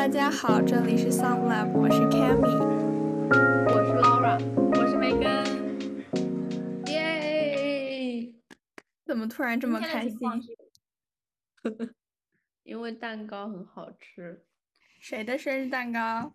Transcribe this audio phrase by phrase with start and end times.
[0.00, 2.56] 大家好，这里是 Sound Lab，我是 Cammy，
[3.68, 5.28] 我是 Laura，我是梅根，
[6.86, 8.32] 耶！
[9.04, 10.18] 怎么突然这么开心？
[12.62, 14.42] 因为蛋糕很好吃。
[15.02, 16.34] 谁的生日蛋糕？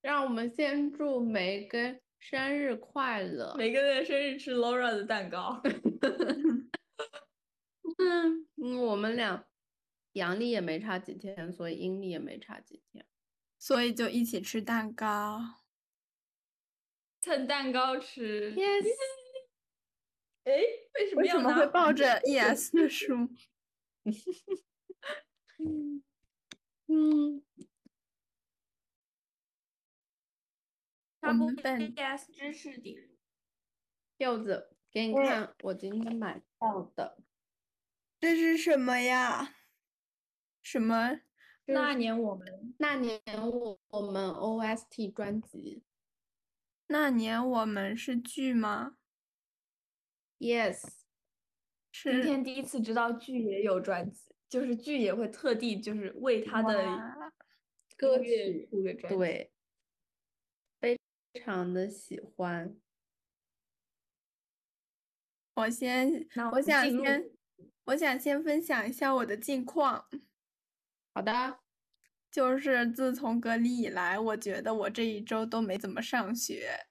[0.00, 3.54] 让我们先祝梅根生日快乐。
[3.56, 5.62] 梅根的生日吃 Laura 的蛋糕。
[5.62, 6.68] 嗯
[8.58, 9.44] 嗯，我们俩。
[10.12, 13.06] 阳历也没差几天，所以阴历也没差几天，
[13.58, 15.60] 所以就一起吃蛋糕，
[17.20, 18.54] 蹭蛋糕吃。
[18.54, 18.86] Yes。
[20.44, 20.52] 哎，
[20.94, 23.14] 为什么为什么会抱着 ES 的书？
[25.58, 26.02] 嗯
[26.88, 27.44] 嗯。
[31.20, 33.08] 我们笨 ES 知识点。
[34.16, 37.22] 柚子，给你看，我今天买到的。
[38.18, 39.54] 这是什么呀？
[40.62, 41.20] 什么？
[41.66, 45.82] 那年我们，那年我我们 OST 专辑。
[46.88, 48.96] 那年我们是剧吗
[50.38, 51.02] ？Yes。
[51.92, 56.74] 今天第一次知道剧也有专辑，就是剧也会特地就是为他的
[57.96, 59.18] 歌曲出个专辑。
[59.18, 59.52] 对，
[60.80, 60.98] 非
[61.44, 62.76] 常的喜欢。
[65.54, 67.30] 我先，我想先，
[67.84, 70.08] 我想先分享一下我的近况。
[71.14, 71.58] 好的，
[72.30, 76.86] 就是自从隔离以来，我觉得我这一周都没怎么上学。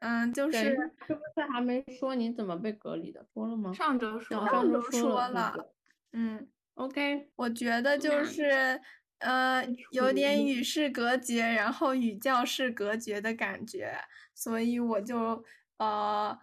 [0.00, 3.24] 嗯，就是是不是还没说你怎么被隔离的？
[3.32, 3.72] 说了吗？
[3.72, 5.72] 上周说，上周说了。
[6.12, 7.30] 嗯，OK。
[7.36, 8.80] 我觉得就是
[9.18, 13.98] 呃，有点与世隔绝，然后与教室隔绝的感觉，
[14.34, 15.42] 所以我就
[15.78, 16.38] 呃，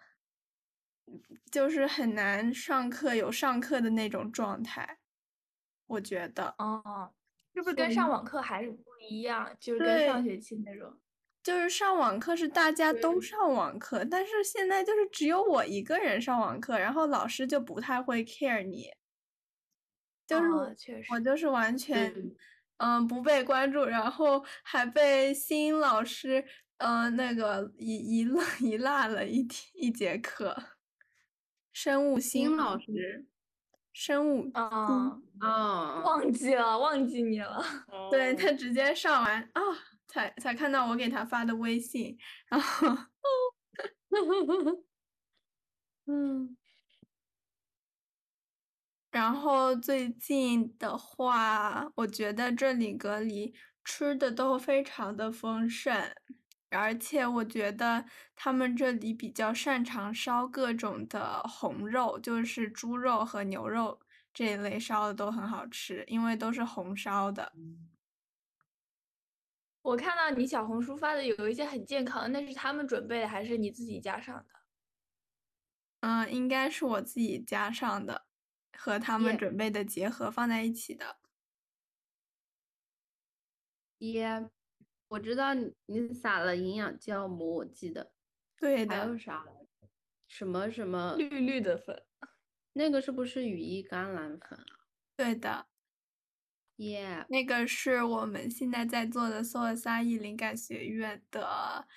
[1.52, 4.98] 就是很难上课，有上课的那种状态。
[5.88, 6.54] 我觉得。
[6.58, 7.14] 哦，
[7.54, 9.56] 是不是跟上网课还是不一样？
[9.60, 11.00] 就是跟上学期那种，
[11.44, 18.90] 就是上网课是大家都上网课，但是现在就是只有我一个人上网课，然后老师就不太会 care 你，
[20.28, 20.50] 就是
[21.12, 22.14] 我就是完全
[22.78, 23.06] 嗯。
[23.08, 26.44] 不被关注，然后还被新老师
[26.78, 30.56] 嗯那个一一落 一落了一一节课，
[31.74, 32.78] 生物新老。
[32.80, 33.26] 师。
[33.94, 37.64] 生物啊啊，忘记了，忘记你了。
[38.12, 39.62] 对他直接上完啊，
[40.08, 42.18] 才才看到我给他发的微信，
[42.50, 42.88] 然后
[46.08, 46.58] 嗯，
[49.12, 55.94] 然后最近的话，我觉得这里隔离吃的都非常的丰盛。
[56.74, 58.04] 而且我觉得
[58.36, 64.00] 他们这里比较擅长烧各种的红肉，就是猪肉和牛肉
[64.34, 67.54] 这一类烧的都很好吃，因为都是红烧的。
[69.82, 74.46] 我看到你小红书发的有一些很健康，那是他们准备的还是你自己加上的？
[76.00, 78.26] 嗯，应该是我自己加上的，
[78.78, 81.18] 和他们准备的结合放在一起的。
[84.00, 84.50] 耶。
[85.14, 88.14] 我知道你你撒了营养酵母，我记得。
[88.60, 88.96] 对的。
[88.96, 89.46] 还有啥？
[90.28, 92.04] 什么什么绿绿的粉？
[92.74, 94.66] 那个是不是羽衣甘蓝粉啊？
[95.20, 95.68] 对的。
[96.80, 97.26] 耶。
[97.30, 101.88] 那个是我们现在在做的 s o a s a 灵感学院的，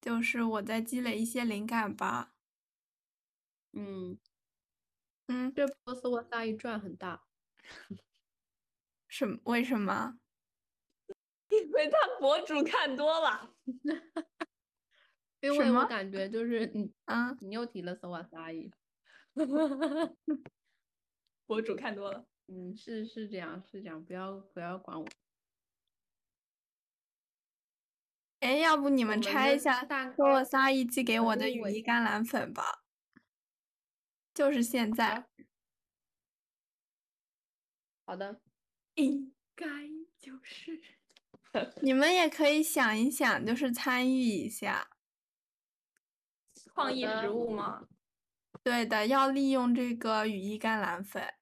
[0.00, 2.34] 就是我在积累一些灵感吧。
[3.74, 4.18] 嗯。
[5.28, 5.52] 嗯。
[5.54, 7.22] 这波 a s a i 赚很大。
[9.10, 9.40] 什？
[9.44, 10.18] 为什么？
[11.48, 13.54] 因为他博主看多了，
[15.40, 18.70] 因为我感觉就是你 啊，你又提了 so a s a
[21.46, 25.06] 博主看多了，嗯，是是这样是这样，不要不要管我。
[28.40, 29.80] 哎，要不你们拆一下
[30.16, 32.82] so a s a 寄给我的羽衣甘蓝粉吧，
[34.34, 35.26] 就是现在。
[38.04, 38.40] 好的，
[38.94, 39.66] 应该
[40.18, 40.97] 就是。
[41.82, 44.90] 你们也可以想一想，就是参与一下
[46.74, 47.88] 创意食物吗？
[48.62, 51.34] 对的，要利用这个羽衣甘蓝粉。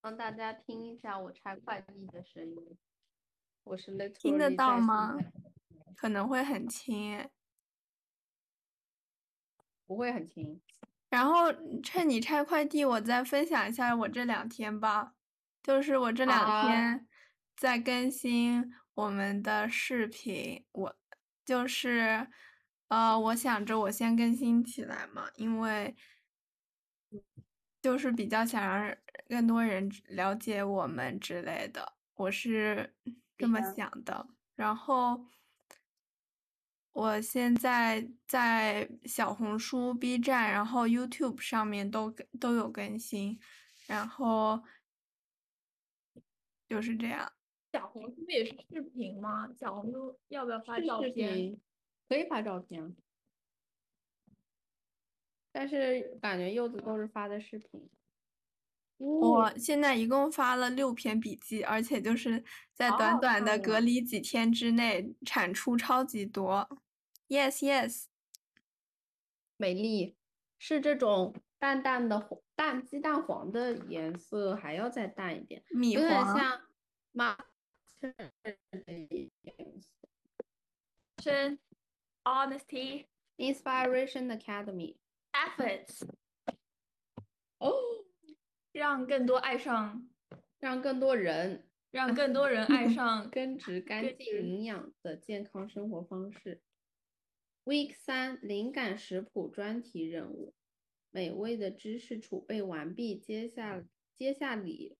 [0.00, 2.78] 让大家听一下我拆快递的声音，
[3.64, 5.16] 我是听得到吗？
[5.96, 7.28] 可能会很轻，
[9.86, 10.62] 不会很轻。
[11.10, 11.52] 然后
[11.82, 15.14] 趁你拆快递，我再分享一下我这两天吧。
[15.68, 17.06] 就是我这两天
[17.54, 20.96] 在更新我们的视频，我
[21.44, 22.26] 就是
[22.88, 25.94] 呃，我想着我先更新起来嘛，因为
[27.82, 28.96] 就是比较想让
[29.28, 32.94] 更多人了解我们之类的，我是
[33.36, 33.90] 这么想。
[34.04, 34.26] 的。
[34.56, 35.22] 然后
[36.92, 42.10] 我现在在小红书、B 站，然后 YouTube 上面都
[42.40, 43.38] 都有更新，
[43.86, 44.62] 然后
[46.68, 47.32] 就是这样。
[47.72, 49.48] 小红书也是视频吗？
[49.58, 51.58] 小红书要不要发照片？
[52.08, 52.96] 可以发照片。
[55.52, 57.88] 但是感觉柚子都是发的视频。
[58.98, 62.44] 我现在一共发了六篇笔记，而且就是
[62.74, 66.68] 在短短的隔离几天之内产出超级多。
[67.28, 68.06] Yes, yes。
[69.56, 70.16] 美丽
[70.58, 76.62] 是这种淡淡的黄淡鸡蛋黄的颜色，还要再淡一点，米黄，有点像
[77.12, 77.36] 马
[81.22, 81.58] 是
[82.24, 83.06] Honesty
[83.36, 84.96] Inspiration Academy。
[85.30, 86.08] efforts，
[87.58, 87.72] 哦，
[88.72, 90.08] 让更多爱上，
[90.58, 96.62] 让更多人，让更多人爱上 根植干净营养的健康生活方式。
[97.64, 100.54] Week 三灵感食谱专题任务，
[101.18, 103.84] 美味的知识储备完毕，接下
[104.14, 104.96] 接下礼。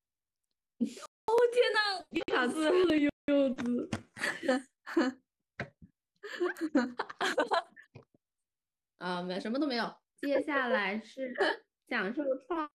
[0.81, 3.09] 哦天呐，你卡字了柚
[3.55, 3.89] 子。
[8.99, 9.95] 啊，没什么都没有。
[10.17, 11.33] 接下来是
[11.87, 12.69] 享受创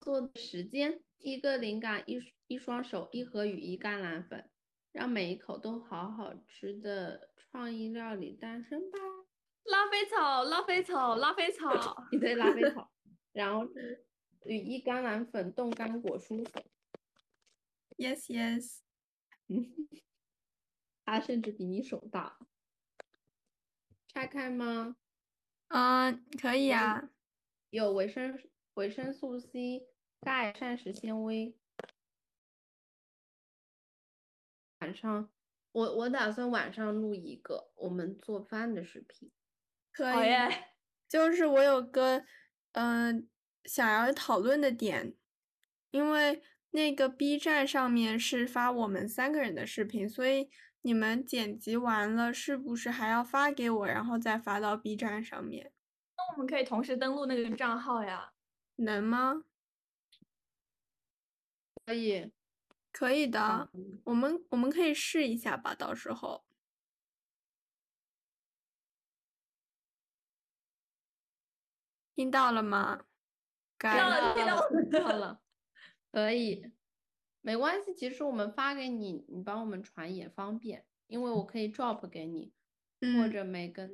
[0.00, 4.48] 作的时间，一个灵感，一一双手，一盒羽衣甘蓝粉，
[4.92, 8.98] 让每一口都好好吃的创意料理诞生吧！
[9.68, 12.90] 拉菲草，拉菲草，拉菲草， 一堆拉菲草，
[13.32, 14.04] 然后是
[14.44, 16.64] 羽衣甘蓝粉、冻干果蔬粉。
[17.96, 18.80] Yes, yes。
[19.48, 19.88] 嗯，
[21.04, 22.38] 它甚至比你手大。
[24.08, 24.96] 拆开吗？
[25.68, 27.10] 嗯，可以啊，
[27.70, 28.42] 有维生
[28.74, 29.86] 维生素 C、
[30.20, 31.54] 钙、膳食纤维。
[34.80, 35.30] 晚上，
[35.72, 39.30] 我我打算晚上录一个我们做饭的视频。
[40.04, 40.30] 可以，
[41.08, 42.24] 就是我有个
[42.72, 43.28] 嗯
[43.64, 45.14] 想要讨论的点，
[45.90, 50.50] 因为那个 B 站上面是发我们三个人的视频，所以。
[50.82, 55.72] 你们剪辑完了，是不是还要发给我，然后再发到 B 站上面？
[56.16, 58.32] 那我们可以同时登录那个账号呀？
[58.76, 59.42] 能吗？
[61.84, 62.30] 可以，
[62.92, 63.68] 可以的。
[64.04, 66.44] 我们我们可以试一下吧，到时候。
[72.18, 73.04] 听到了吗？
[73.78, 75.40] 听到了，听到了。
[76.10, 76.72] 可以。
[77.42, 82.52] 没关系，其实我们发给你，你帮我们传也方便，因为我可以 drop 给你，
[83.16, 83.92] 或者每根，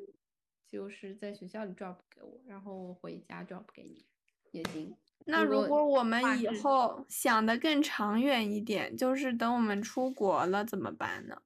[0.67, 4.06] 就是在学校里 drop 给我，然后我回家 drop 给你
[4.53, 4.97] 也行。
[5.27, 11.43] 那如果我们以后想的更长远一点，就是等我们出国了怎么办呢？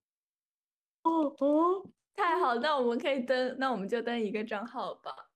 [1.02, 5.27] 哦哦，太好，那我们可以登，那我们就登一个账号吧。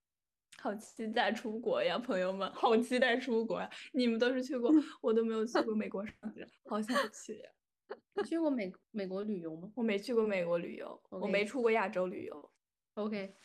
[0.63, 2.49] 好期待出国呀，朋友们！
[2.53, 3.69] 好期待出国呀！
[3.91, 4.71] 你们都是去过，
[5.01, 7.49] 我都没有去过美国上学，好想去呀！
[8.15, 9.69] 你去过美美国旅游吗？
[9.75, 12.49] 我没去过美国旅游，我没出过亚洲旅游。
[12.93, 13.35] OK。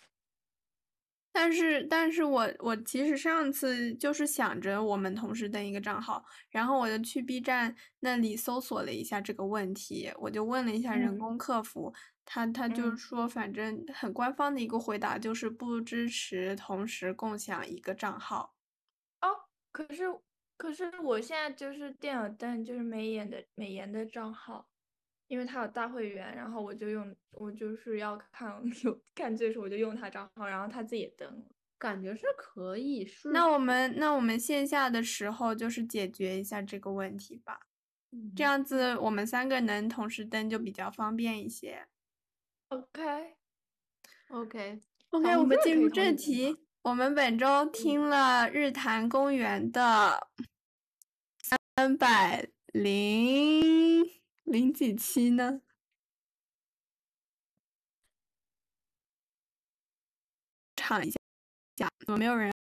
[1.33, 11.93] 但是，但是我我其实上次就是想着我们同时登一个账号，然后我就去 B 站那里搜索了一下这个问题，我就问了一下人工客服。
[12.31, 18.55] 他他就是说，反正很官方的一个回答，就是不支持同时共享一个账号。
[19.23, 20.05] 哦，可是
[20.59, 24.69] 可是我现在就是电脑登就是美颜的美颜的账号，
[25.29, 31.43] 因为他有大会员，然后我就用我就是要看 有看剧的时候我就用他账号，然后他自己也登，
[31.79, 33.11] 感觉是可以。
[33.33, 37.61] 那我们那我们线下的时候就是解决一下这个问题吧，
[38.37, 41.89] 这样子我们三个能同时登就比较方便一些。
[42.69, 46.55] OK，OK，OK，我们进入正题。
[46.83, 50.29] 我们本周听了日坛公园的
[51.77, 54.05] 三百零
[54.45, 55.63] 零几期呢？
[60.77, 61.17] 唱一下，
[61.77, 62.53] 讲怎么没有人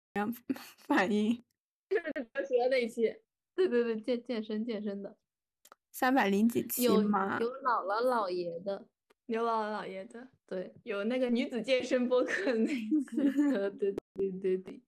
[0.87, 1.45] 反应？
[1.91, 2.01] 是
[2.33, 3.17] 哲学那期，
[3.57, 5.17] 对对对，健健身健身的，
[5.91, 7.39] 三百零几期吗？
[7.41, 8.87] 有姥姥姥爷的。
[9.27, 13.17] 刘姥姥姥爷的，对，有那个女子健身播客那一次，
[13.79, 14.81] 对对对对。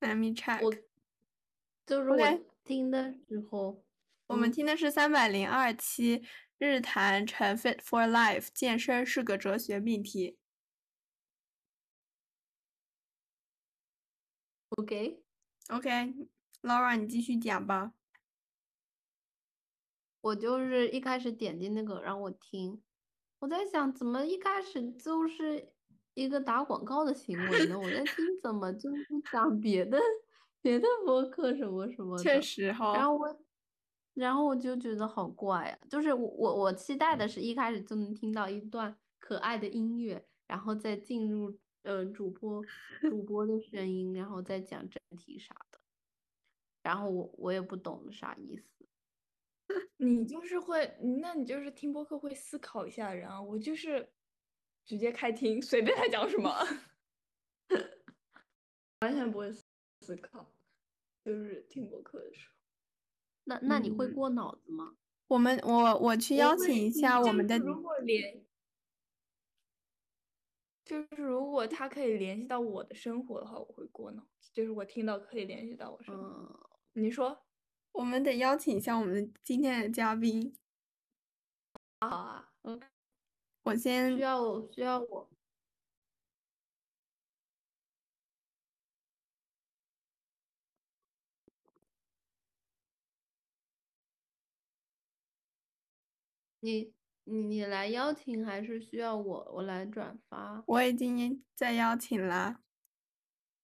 [0.00, 0.64] Let me check。
[0.64, 0.72] 我
[1.86, 3.84] 就是我听的时候，
[4.26, 6.24] 我们听的是三百零二期
[6.58, 10.38] 日谈成 Fit for Life，健身是个哲学命题。
[14.70, 15.22] OK。
[15.68, 16.14] OK。
[16.62, 17.92] Laura，你继续讲吧。
[20.22, 22.80] 我就是一开始点进那个让我听，
[23.42, 25.68] 我在想怎么一开始就是
[26.14, 27.76] 一个打广告的行为呢？
[27.76, 29.98] 我在听怎么就是 讲别的
[30.60, 32.22] 别的播客什么什么的。
[32.22, 32.94] 确实哈。
[32.94, 33.40] 然后我，
[34.14, 35.78] 然后我就觉得好怪啊！
[35.90, 42.64] 就是我我我期待的是一开始就能听到一段可爱的音乐，然后再进入呃主播
[43.00, 45.80] 主播的声音，然后再讲整体啥的。
[46.84, 48.86] 然后我我也不懂啥意思。
[49.96, 53.40] 你就是会，那你就是听播客会思考一下的人啊。
[53.40, 54.12] 我就是
[54.84, 56.50] 直接开听，随便他讲什么，
[59.00, 59.52] 完全不会
[60.00, 60.52] 思考。
[61.24, 62.54] 就是听播客的时候，
[63.44, 64.96] 那那你会过脑子吗？
[65.28, 67.56] 我们我我去邀请一下我们的。
[67.58, 68.44] 如果联，
[70.84, 74.50] 就是如果他可以联系到我的生活的话，我会过脑子。
[74.52, 76.70] 就是我听到可以联系到我生活。
[76.94, 77.44] 你说。
[77.92, 80.54] 我们得邀请一下我们的今天的嘉宾。
[82.00, 82.80] 好啊，嗯，
[83.62, 85.28] 我先需要我需要我。
[96.60, 96.92] 你
[97.24, 100.62] 你你来邀请还是需要我我来转发？
[100.66, 102.60] 我已经在邀请了。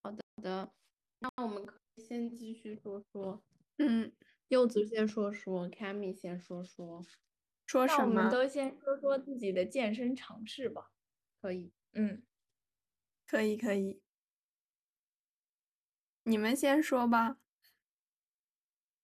[0.03, 0.73] 好的好的，
[1.21, 3.43] 那我们可以先继续说说。
[3.79, 4.13] 嗯，
[4.49, 7.07] 柚子先说说，Cammy 先说说，
[7.67, 8.07] 说什么？
[8.07, 10.91] 我们都先说说自己的健身尝试吧。
[11.41, 12.23] 可以，嗯，
[13.29, 14.01] 可以可以。
[16.27, 17.39] 你们先说吧。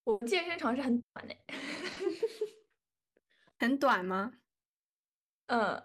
[0.06, 1.34] 我健身尝试很短呢。
[3.58, 4.34] 很短吗？
[5.48, 5.84] 嗯，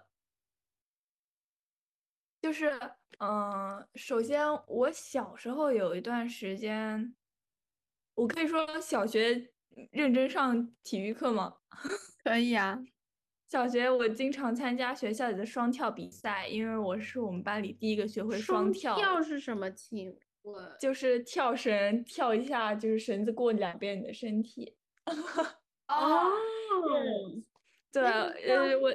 [2.43, 2.71] 就是，
[3.19, 7.15] 嗯，首先我小时候有一段时间。
[8.19, 9.49] 我可以说小学
[9.91, 11.55] 认真上体育课吗？
[12.21, 12.77] 可以啊。
[13.47, 18.93] 小学我经常参加学校里的双跳比赛，因为我是我们班里第一个学会双跳。
[18.99, 19.71] 双跳是什么？
[19.71, 24.75] 请我就是跳绳，跳一下就是绳子过两遍你的身体。
[25.87, 26.29] 哦，
[27.91, 28.93] 对，呃，我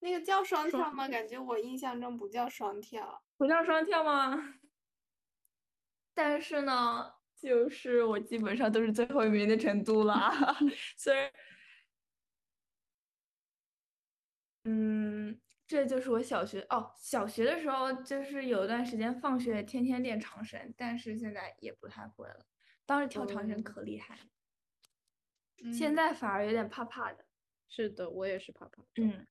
[0.00, 1.06] 那个叫双跳吗？
[1.08, 4.56] 感觉我印象中不叫双跳，不叫双跳吗？
[6.12, 7.12] 但是呢。
[7.40, 10.30] 就是我基本上都是最后一名的程度了，
[10.96, 11.32] 虽然，
[14.64, 22.46] 嗯，这就是我小学哦，小学的时候就是有一段时间放学天天练长绳，但是现在也不太会了。
[22.84, 24.18] 当时跳长绳可厉害，
[25.72, 27.24] 现在反而有点怕怕的。
[27.68, 28.82] 是的，我也是怕怕。
[28.96, 29.26] 嗯，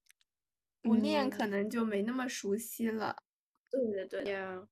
[0.82, 3.18] 不练可能就没那么熟悉了。
[3.70, 4.32] 对对对。
[4.32, 4.68] 呀。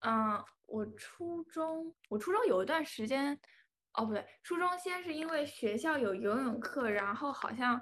[0.00, 3.38] 嗯，我初中，我初中有一段时间，
[3.94, 7.80] 哦不对，初中先是因为学校有游泳课，然后好像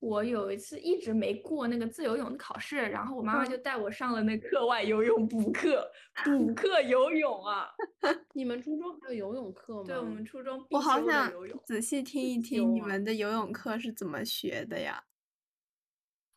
[0.00, 5.88] 我有一次一直没过那个自由泳的考试，然后我妈妈就带我上了那课外游泳补课，
[6.24, 7.70] 补课游泳啊。
[8.32, 9.84] 你们初中还有游泳课吗？
[9.86, 11.30] 对，我们初中我好想
[11.64, 15.04] 仔细听一听你们的游泳课是怎么学的呀？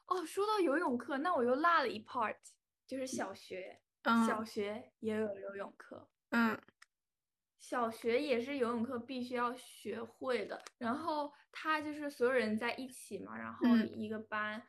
[0.08, 2.36] 哦，说到游泳课，那我又落了一 part，
[2.86, 3.80] 就是小学。
[4.04, 6.60] 小学也有游泳课，嗯，
[7.58, 10.62] 小学也是游泳课必须要学会的。
[10.78, 14.62] 然后他就是所有人在一起嘛，然后一个班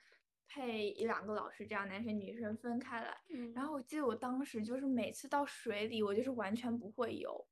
[0.46, 3.16] 配一两个老师，这样男生女生分开来。
[3.56, 7.48] 然后我记得我当时就是每次到水里，我就是完全不会游，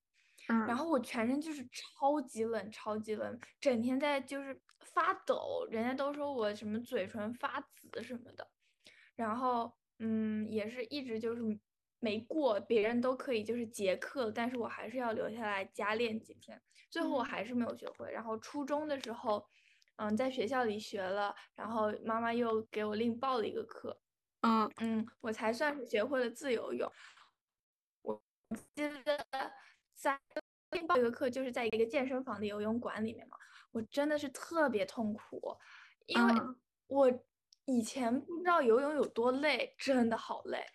[0.46, 8.48] 然后我全身就是超级冷，超级冷，整天在就是发抖，人家都说我什么嘴唇发紫什么的。
[9.16, 11.42] 然后嗯，也是一直就是。
[12.02, 16.60] 没过，别人都可以就是结课，但是我还是要留下来加练几天。
[16.90, 18.10] 最后我还是没有学会。
[18.10, 19.46] 然后初中的时候，
[19.94, 23.96] 嗯，在学校里学了，然后妈妈又给我另报了一个课，
[24.40, 26.90] 嗯嗯，我才算是学会了自由泳。
[28.02, 28.20] 我
[28.74, 29.26] 记得
[29.94, 30.18] 在
[30.72, 33.36] 另报一个课，就是在一个健身房的游泳馆里面嘛，
[33.70, 35.56] 我真的是特别痛苦，
[36.06, 36.34] 因为
[36.88, 37.24] 我
[37.66, 40.66] 以前不知道游泳有多累，真的好累。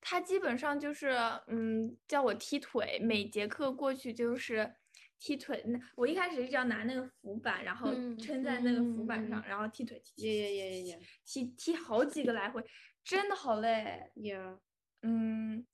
[0.00, 1.10] 他基本上就是，
[1.48, 4.74] 嗯，叫我踢腿，每节课过去就是
[5.18, 5.62] 踢腿。
[5.66, 12.64] 那我一开始是要拿那个浮板，然后撑在那个浮板上，然后踢腿，踢踢踢踢踢踢好几个来回，
[13.04, 14.10] 真的好累。
[14.22, 14.58] 呀，
[15.02, 15.66] 嗯，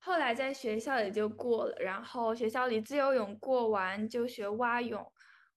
[0.00, 5.12] 后来在学校也就过了，然后学校里自由泳过完就学蛙泳，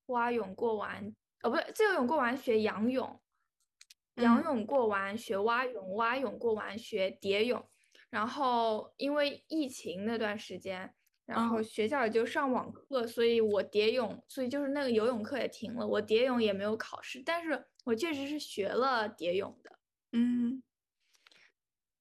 [0.08, 1.04] 蛙泳过完，
[1.42, 3.20] 哦，不对，自由泳过完学仰泳。
[4.18, 7.70] 仰泳过完学蛙泳，蛙泳过完学蝶泳，
[8.10, 10.94] 然后因为疫情那段时间，
[11.26, 19.80] 然后哦学校也就上网课，所以我蝶泳，所以就是那个游泳课也停了，我蝶泳也没有考试，但是我确实是学了蝶泳的，
[20.12, 20.64] 嗯。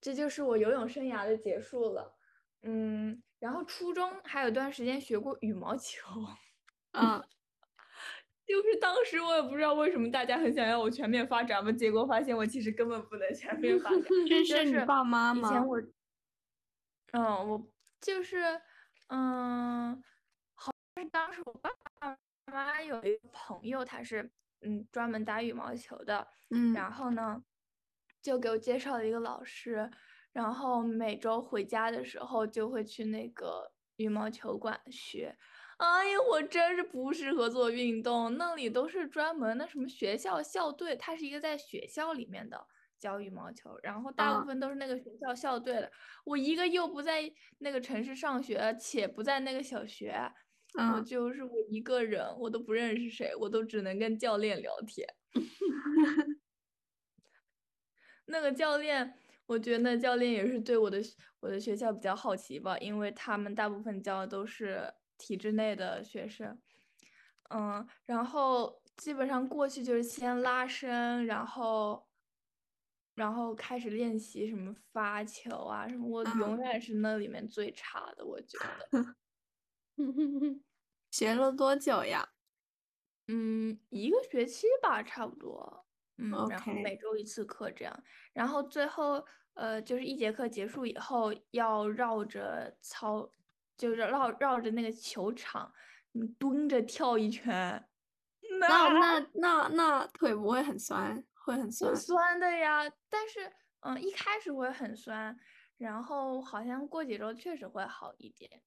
[0.01, 2.17] 这就是我游泳生涯的结束了。
[2.63, 6.07] 嗯，然后初中还有段时间学过羽毛球。
[6.93, 7.25] 嗯
[8.47, 14.03] 就是当时我也不知道为什么大家很想要我全面发展嘛，结果发现我其实根本不能全面发展。
[14.29, 15.49] 这就是你爸妈吗？
[15.49, 15.83] 以前我，
[17.13, 17.69] 嗯，我
[18.01, 18.61] 就是，
[19.09, 20.01] 嗯，
[20.55, 27.43] 好像是当时我爸爸妈妈有一个朋友，他是嗯专门打羽毛球的，嗯然后呢，
[28.23, 29.91] 就给我介绍了一个老师，
[30.33, 35.37] 然后每周回家的时候就会去那个羽毛球馆学。
[35.81, 42.67] 哎呀，我真是不适合做运动，那里都是专门的什么学校校队，它是一个在学校里面的
[42.99, 45.93] 教羽毛球，然后大啊部分都是那个学校校队的。
[46.25, 50.15] 我一个又不在那个城市上学，且不在那个小学，
[50.87, 55.07] 我嗯就是我一个人，我都不认识谁，我都只能跟教练聊天。
[58.27, 59.15] 那个教练，
[59.47, 60.99] 我觉得那教练也是对我的
[61.41, 66.61] 我的学校比较好奇吧，因为他们大部分教的都是体制内的学生，
[67.51, 72.09] 嗯，然后基本上过去就是先拉伸，然后，
[73.17, 78.91] 然后开始练习什么发球啊什么，我嗯永远是那里面最差的，我觉得。
[81.11, 82.29] 学了多久呀？
[83.29, 85.87] 嗯，一个学期吧，差不多。
[86.19, 93.31] 嗯，然后每周一次课这样，然后最后呃，就是一节课结束以后，要绕着操，
[93.77, 95.73] 就是绕绕着那个球场，
[96.13, 97.89] 你，蹲着跳一圈。
[98.61, 101.23] 那那那那腿不会很酸？
[101.35, 102.01] 会很酸很？
[102.01, 105.39] 酸的呀，但是嗯，一开始会很酸，
[105.77, 108.63] 然后好像过几周确实会好一点。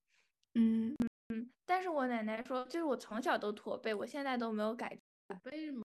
[0.54, 0.96] 嗯
[1.30, 5.00] 嗯但是我奶奶说，就是我从小都驼背，我现在都没有改。
[5.44, 5.84] 背吗？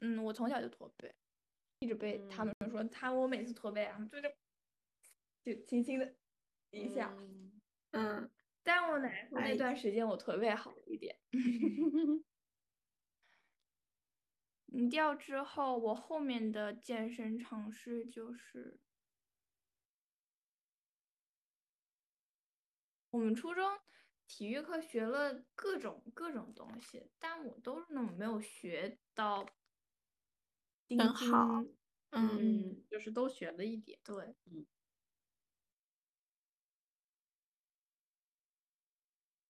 [0.00, 1.14] 嗯，我从小就驼背，
[1.80, 4.34] 一直被他嗯们说，他我每次驼背啊，就是
[5.44, 6.14] 就轻轻的
[6.72, 7.12] 一下。
[7.16, 7.60] 嗯
[7.92, 8.30] 嗯
[8.62, 11.16] 但我奶奶说哎那段时间我腿背好了一点。
[14.72, 18.80] 你，掉之后，我后面的健身尝试就是，
[23.10, 23.64] 我们初中
[24.28, 29.44] 体育课学了各种各种东西，但我都是那种没有学到
[30.88, 31.62] 钉真好。
[32.10, 33.98] 嗯嗯，就是都学了一点。
[34.04, 34.66] 对，嗯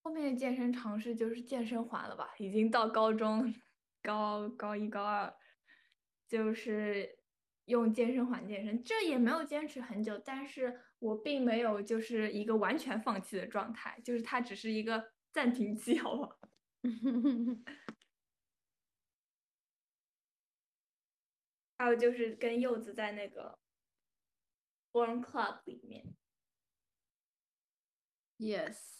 [0.03, 3.55] 后面的健身尝试就是健身环了吧，已经到高中，
[4.03, 5.35] 高高一高二，
[6.27, 7.19] 就是
[7.67, 16.37] 用健身环健身，这也没有坚持很久，但是我并没有就是一个完全放弃的状态，就是它只是一个暂停期，好吧？
[21.79, 23.59] 还有就是跟柚子在那个
[24.93, 26.15] Born Club 里面
[28.39, 29.00] ，Yes。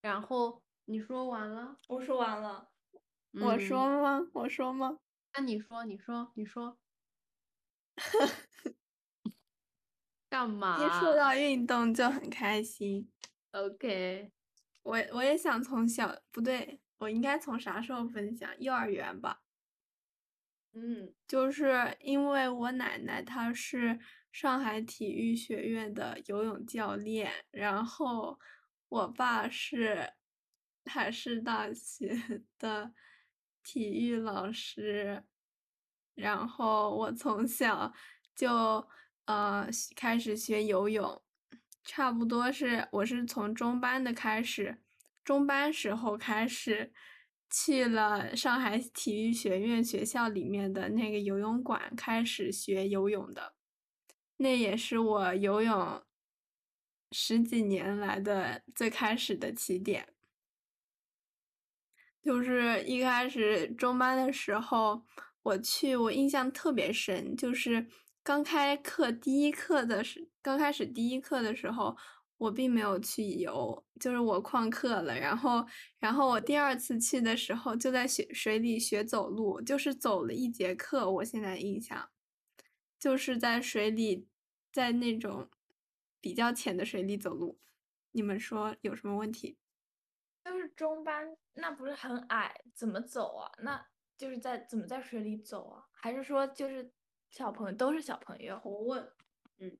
[0.00, 1.76] 然后你说完了？
[1.88, 2.70] 我说完了。
[3.32, 4.26] 我嗯说吗？
[4.34, 4.98] 我说吗？
[5.34, 6.78] 那你说，你说，你说，
[10.28, 10.76] 干嘛？
[10.84, 13.10] 一说到运动就很开心。
[13.52, 14.32] OK，
[14.82, 18.50] 我我也想从小，不对，我应该从啥时候分享？
[18.60, 19.42] 幼儿园吧。
[20.72, 23.98] 嗯就是因为我奶奶她是
[24.30, 28.38] 上海体育学院的游泳教练，然后
[28.90, 30.14] 我爸是
[30.84, 32.92] 海事大学的
[33.62, 35.22] 体育老师，
[36.16, 37.94] 然后我从小
[38.34, 38.88] 就
[39.26, 41.22] 呃开始学游泳，
[41.84, 44.82] 差不多是我是从中班的开始，
[45.24, 46.92] 中班时候开始
[47.48, 53.54] 去了上海体育学院学校里面的那个游泳馆开始学游泳的，
[54.38, 56.02] 那也是我游泳
[57.10, 60.08] 十几年来的最开始的起点。
[62.22, 65.02] 就是一开始中班的时候，
[65.42, 67.86] 我去，我印象特别深，就是
[68.22, 71.96] 刚开课第一课的时，刚开始第一课的时候，
[72.36, 75.66] 我并没有去游，就是我旷课了，然后，
[75.98, 82.10] 然后我第二次去的时候，就在水水里学走路，就是走了一节课，我现在印象，
[82.98, 84.26] 就是在水里，
[84.70, 85.48] 在那种
[86.20, 87.58] 比较浅的水里走路，
[88.12, 89.56] 你们说有什么问题？
[90.44, 93.52] 就是中班，那不是很矮，怎么走啊？
[93.62, 95.84] 那就是在怎么在水里走啊？
[95.92, 96.90] 还是说就是
[97.30, 98.60] 小朋友都是小朋友。
[98.64, 99.12] 我问，
[99.58, 99.78] 嗯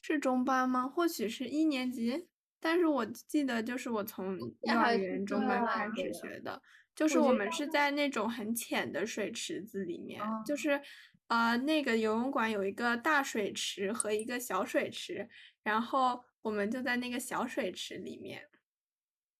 [0.00, 0.88] 是中班吗？
[0.88, 6.60] 或许是一年级，但是我记得就是我从幼儿园中班开始学的，
[6.94, 10.80] 就是我们是在那种很浅的水池子里面，哦就是
[11.28, 15.28] 呃那个游泳馆有一个大水池和一个小水池，
[15.62, 18.48] 然后我们就在那个小水池里面。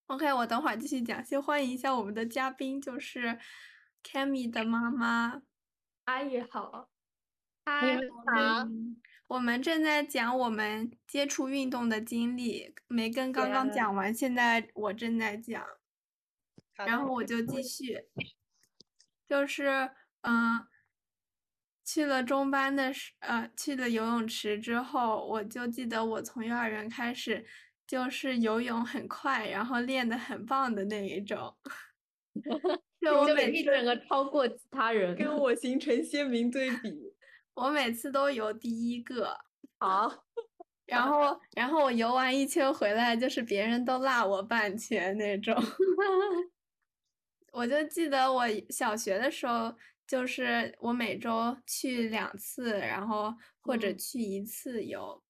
[0.07, 3.39] OK，我等会儿继续讲，先欢迎一下我们的嘉宾，就是
[4.03, 5.43] Cammy 的妈妈。
[6.05, 6.91] 阿姨好，
[7.65, 15.65] 嗨，们好嗯，我们正在讲我们接触运动的经历，梅根刚刚讲完，现在我正在讲，
[16.75, 18.09] 然后我就继续，
[19.29, 19.91] 就是
[20.23, 20.67] 嗯，
[21.85, 27.45] 去了中班的时，呃，去了游泳池之后，我就记得我从幼儿园开始
[27.87, 31.57] 就是游泳很快，然后练得很棒的那一种，
[33.01, 35.17] 就我就每次一整个超过其他人。
[35.17, 36.93] 跟我形成鲜明对比。
[37.55, 39.37] 我每次都游第一个。
[39.79, 40.09] 好，
[40.87, 45.55] 然后，然后我游完一圈回来，就是别人都落我半圈那种。
[47.53, 49.75] 我就记得我小学的时候，
[50.13, 55.25] 就是我每周去两次，然后或者嗯去一次游，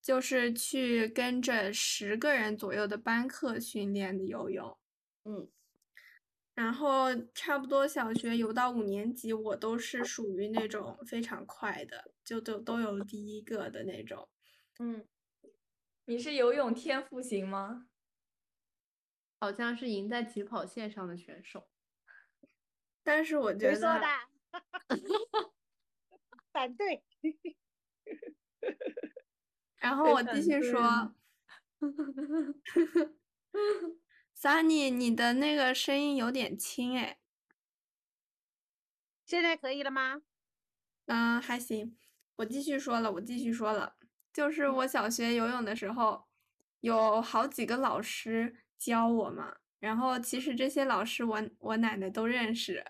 [0.00, 4.78] 就是去跟着十个人左右的班课训练的游泳。
[5.24, 5.50] 嗯，
[6.54, 14.30] 然后差不多小学游到五年级，我都是属于那种非常快的，就都都有第一个的那种。
[14.78, 15.06] 嗯，
[16.06, 17.88] 你是游泳天赋型吗？
[19.38, 21.68] 好像是赢在起跑线上的选手。
[23.04, 24.06] 但是我觉谁说得的？
[26.52, 27.04] 反对。
[29.76, 31.14] 然后我继续说
[34.34, 37.18] ，Sunny，你的那个声音有点轻哎，
[39.26, 40.22] 现在可以了吗？
[41.06, 41.98] 嗯，还行。
[42.36, 43.96] 我继续说了，我继续说了，
[44.32, 46.26] 就是我小学游泳的时候，
[46.80, 52.82] 有好几个老师教我嘛，然后其实这些老师我我奶奶都认识。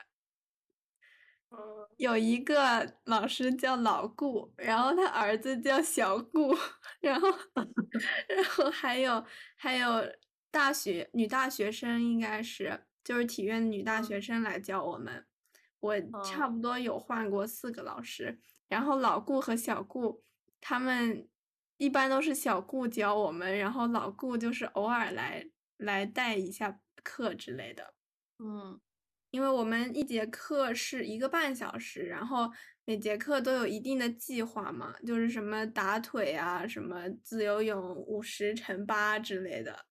[1.50, 1.58] 嗯，
[1.96, 6.54] 有一个老师叫老顾，然后他儿子叫小顾，
[7.00, 7.28] 然后
[8.28, 9.24] 然后还有
[9.56, 10.04] 还有
[10.52, 15.26] 大学女大学生应该是就是体院的女大学生来教我们，
[15.80, 20.22] 我差哦不多有换过四个老师，然后老顾和小顾
[20.60, 21.28] 他们
[21.76, 25.44] 一般都是小顾教我们，然后老顾就是偶尔来
[25.76, 27.94] 来带一下课之类的。
[28.40, 28.80] 嗯
[29.30, 32.48] 因为我们一节课是一个半小时，然后
[32.84, 39.86] 每节课都有一定的计划嘛，就是什么打腿啊，什么自由泳五十乘八之类的。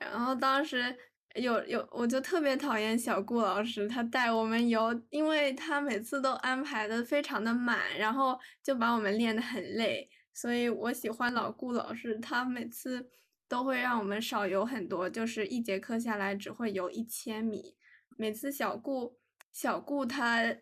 [0.00, 0.96] 然后当时
[1.36, 13.08] 有有，我就特别讨厌小顾老师，他带我们游，因为他每次都安排的非常的满，然后就把我们练得很累，所以我喜欢老顾老师，他每次
[13.50, 17.76] 都会让我们少游很多，就是一节课下来只会游一千米。
[18.16, 19.18] 每次小顾
[19.52, 20.56] 小顾他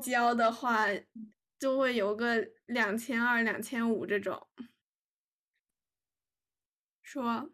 [0.00, 0.86] 教的话，
[1.58, 4.46] 就会游个两千二、两千五这种。
[7.02, 7.50] 说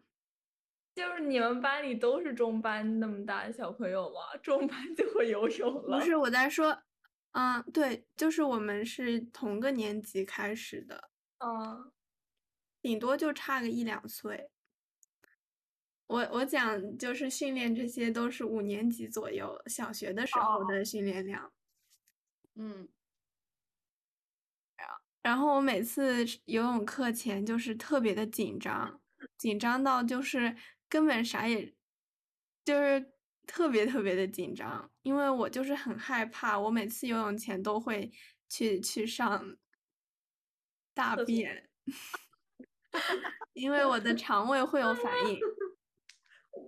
[0.93, 4.37] 就是你们班里都是中班那么大的小朋友吗？
[4.43, 5.97] 中班就会游泳了？
[5.97, 6.83] 不是我在说，
[7.31, 11.91] 嗯，对，就是我们是同个年级开始的，嗯，
[12.85, 14.51] 顶多就差个一两岁。
[16.05, 21.51] 我我讲就是训练这些都是五年级左右，小学的时候哦的训练量。
[22.53, 22.87] 嗯，
[25.23, 29.01] 然后我每次游泳课前就是特别的紧张，
[29.35, 30.55] 紧张到就是
[30.87, 31.73] 根本啥也，
[32.63, 33.13] 就是
[33.47, 38.11] 特别特别的紧张，因为我就是很害怕，我每次游泳前都会
[38.47, 39.57] 去去上
[40.93, 41.67] 大便，
[43.53, 45.39] 因为我的肠胃会有反应。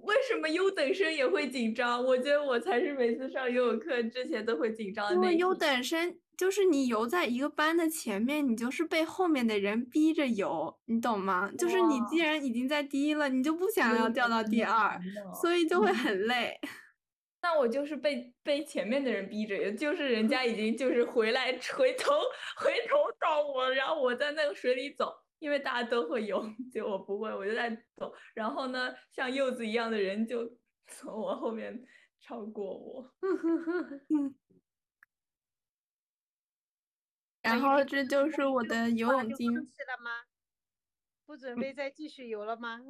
[0.03, 2.03] 为什么优等生也会紧张？
[2.03, 11.49] 我觉得我才是每次上游泳课之前都会紧张的那一因为优等生就是你游在一个班的前面，你就是被后面的人逼着游，你懂吗？
[11.57, 14.99] 就是你既然已经在第一了，你就不想要掉到第二，
[15.41, 16.59] 所以就会很 累。
[17.41, 22.13] 那我就是被被前面的人逼着游，就是人家已经就是回来回头
[22.57, 28.13] 回头到我，然后我在那个水里走，因为大家都会游， 就我不会，我就在走。
[28.33, 31.85] 然后呢，像柚子一样的人就 从我后面
[32.19, 33.13] 超过我。
[37.41, 39.61] 然后这就是我的游泳就经了
[40.03, 40.25] 吗？
[41.25, 42.81] 不准备再继续游了吗？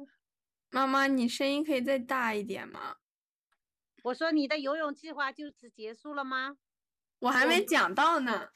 [0.70, 2.96] 妈妈，你声音可以再大一点吗？
[4.04, 6.58] 我说你的游泳计划就此结束了吗？
[7.20, 8.48] 我还没讲到呢。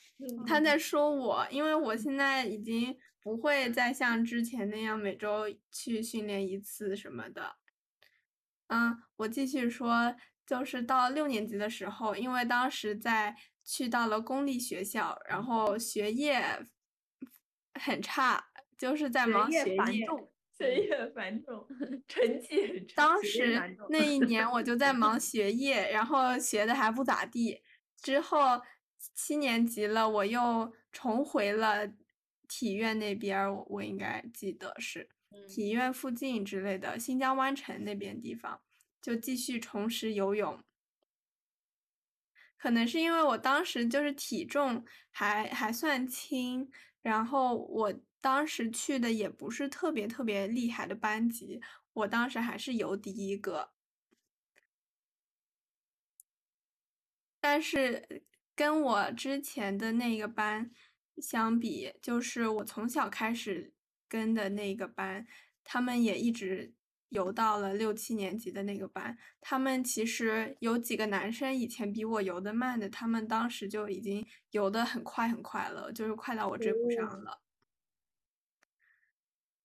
[0.46, 7.56] 他嗯在说我，因为我现在已经不会再像之前那样每周去训练一次什么的。
[8.68, 10.14] 嗯，我继续说，
[10.46, 16.66] 就是到六年级的时候，因为当时在去到了公立学校，然后学业
[17.74, 18.44] 很差，
[18.78, 19.76] 就是在忙学业。
[19.76, 21.66] 繁重，学业繁重，
[22.06, 22.94] 成绩很差。
[22.94, 27.60] 当时那一年我就在忙学业，然后学的还不咋地。
[28.02, 28.60] 之后
[29.14, 31.88] 七年级了，我又重回了
[32.48, 38.60] 体院那边儿，我我应该记得是嗯体院附近之类的，新疆湾城那边地方，
[39.00, 40.62] 就继续重拾游泳。
[42.58, 51.60] 可能是因为我当时就是体重还还算轻，然后我当时去的也不是特别特别厉害的班级，
[51.92, 53.71] 我当时还是游第一个。
[57.42, 58.22] 但是
[58.54, 60.70] 跟我之前的那个班
[61.16, 63.72] 相比，就是我从小开始
[64.08, 65.26] 跟的那个班，
[65.64, 66.72] 他们也一直
[67.08, 69.18] 游到了六七年级的那个班。
[69.40, 77.40] 他们其实有几个男生以前比我游得慢的，他们当时就已经游得很快很快了，就是快到我追不上哦了。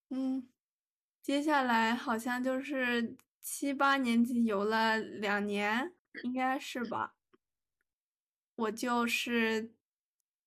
[0.09, 0.49] 嗯，
[1.21, 7.13] 接下来好像就是七八年级游了两年，应该是吧？
[8.57, 9.73] 我就是，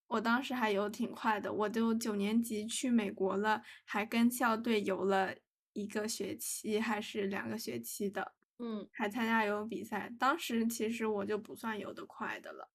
[0.08, 5.34] 我当时还游挺快的，我就九年级去美国了，还跟校队游了
[5.72, 10.12] 一个学期还是两个学期的，嗯，还参加游泳比赛。
[10.18, 12.70] 当时其实我就不算游得快的了，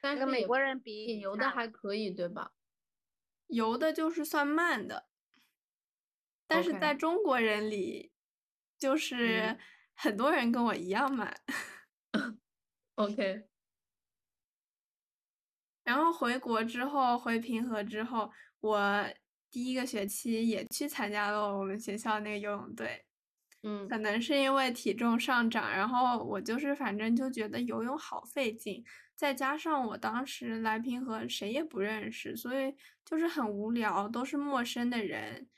[0.00, 2.52] 但是跟美国人比也游的还可以，对吧？
[3.46, 5.08] 游的就是算慢的，
[6.48, 8.10] 但是在中国人里，
[8.76, 9.58] 就是嗯
[9.94, 11.40] 很多人跟我一样慢。
[12.96, 13.46] OK，
[15.88, 19.02] 然后回国之后，回平和之后，我
[19.50, 23.02] 第一个学期也去参加了我们学校那个游泳队。
[23.62, 28.84] 嗯可能是因为体重上涨，然后我就是反正就觉得游泳好费劲，
[29.16, 32.74] 再加上我当时来平和谁也不认识，所以
[33.06, 35.48] 就是很无聊，都是陌生的人，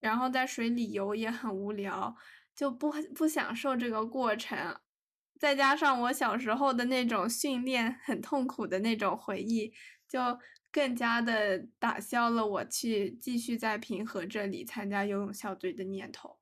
[0.00, 2.16] 然后在水里游也很无聊，
[2.52, 4.76] 就不不享受这个过程。
[5.38, 9.72] 再加上我小时候的那种训练很痛苦的那种回忆，
[10.08, 10.20] 就
[10.72, 16.38] 更加的打消了我去继续在平和这里参加游泳校队的念头。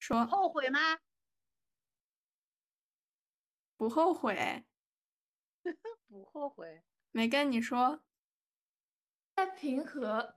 [0.00, 0.78] 说后悔吗？
[3.80, 4.64] 不后悔，
[6.08, 6.82] 不后悔。
[7.12, 8.04] 没跟你说，
[9.36, 10.32] 在平和，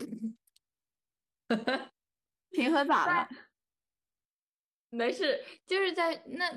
[2.52, 3.30] 平和咋了？
[4.90, 6.52] 没事，就是在那，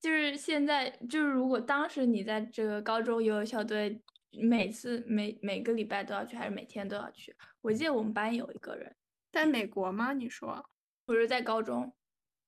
[0.00, 7.36] 就是现在，就是如果当时你在这个高中游泳校队，每次每每个礼拜都要去，还是每天都要去？
[7.60, 8.96] 我记得我们班有一个人，
[9.30, 10.12] 在美国吗？
[10.12, 10.68] 你说。
[11.04, 11.92] 不是在高中，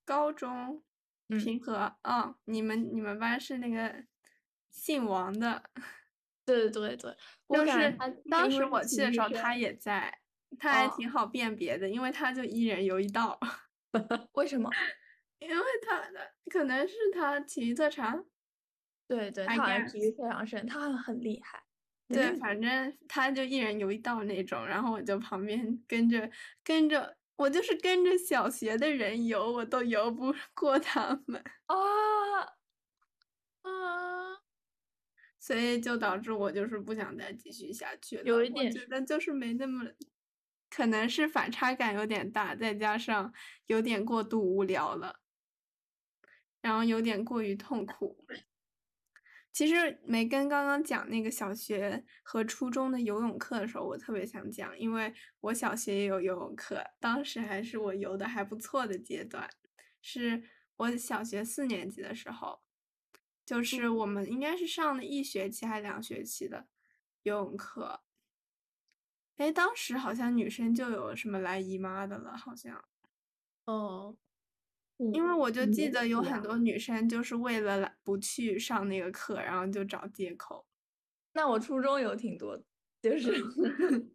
[0.05, 0.83] 高中
[1.29, 1.39] 嗯。
[1.39, 4.05] 平和啊、你们你们班是那个
[4.71, 5.65] 姓王的，
[6.47, 7.15] 对对对，
[7.49, 7.97] 我就是
[8.31, 10.21] 当时我去的时候生他也在，
[10.59, 10.87] 他还。
[10.87, 13.39] 哦挺好辨别的，因为他就一人游一道，
[14.35, 14.71] 为什么？
[15.41, 18.25] 因为他的可能是他体育特长，
[19.07, 21.63] 对对，他好像体育非常深，他很厉害。
[22.09, 26.31] 对，嗯反正他就一人游一道那种，然后我就旁边跟着
[26.63, 31.43] 跟着，我就是跟着小学的人游，我都游不过他们。
[31.67, 31.77] 啊
[33.63, 34.39] 啊！
[35.41, 38.23] 所以就导致我就是不想再继续下去了。
[38.25, 39.85] 我有一点觉得就是没那么，
[40.75, 43.33] 可能是反差感有点大，再加上
[43.67, 45.21] 有点过度无聊了，
[46.61, 48.27] 然后有点过于痛苦。
[49.53, 59.49] 其实梅根刚刚讲那个小学和初中的游泳课的时候，我特别想讲，因为我小学也有游泳课，当时还是我游的还不错的阶段，
[60.03, 60.43] 是
[60.75, 62.63] 我小学四年级的时候，
[63.47, 66.67] 就是我们应该是上了一学期还是两学期的
[67.23, 68.03] 游泳课。
[69.37, 72.85] 哎，当时好像女生就有什么来姨妈的了，好像。
[73.67, 74.17] 哦，
[75.13, 80.67] 因为我就记得有很多女生就是为了来不去上那个课，然后就找借口。
[81.33, 82.65] 那我初中有挺多的，
[83.03, 83.33] 就是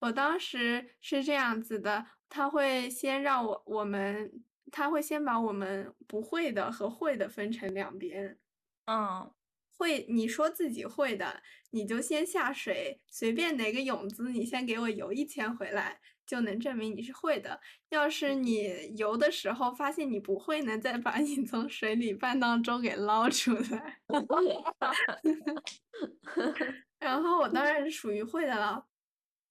[0.00, 8.38] 我当时是这样子的，他会先让我我们，他会先把我们不会的和会的分成两边，
[8.86, 9.32] 嗯
[9.76, 17.60] 会，你说自己会的，你就先下水，随便哪个泳姿，你先给我游一圈回来，就能证明你是会的。
[17.90, 24.00] 要是你游的时候发现你不会呢，再把你从水里半当中给捞出来。
[27.00, 28.86] 然后我当然是属于会的了。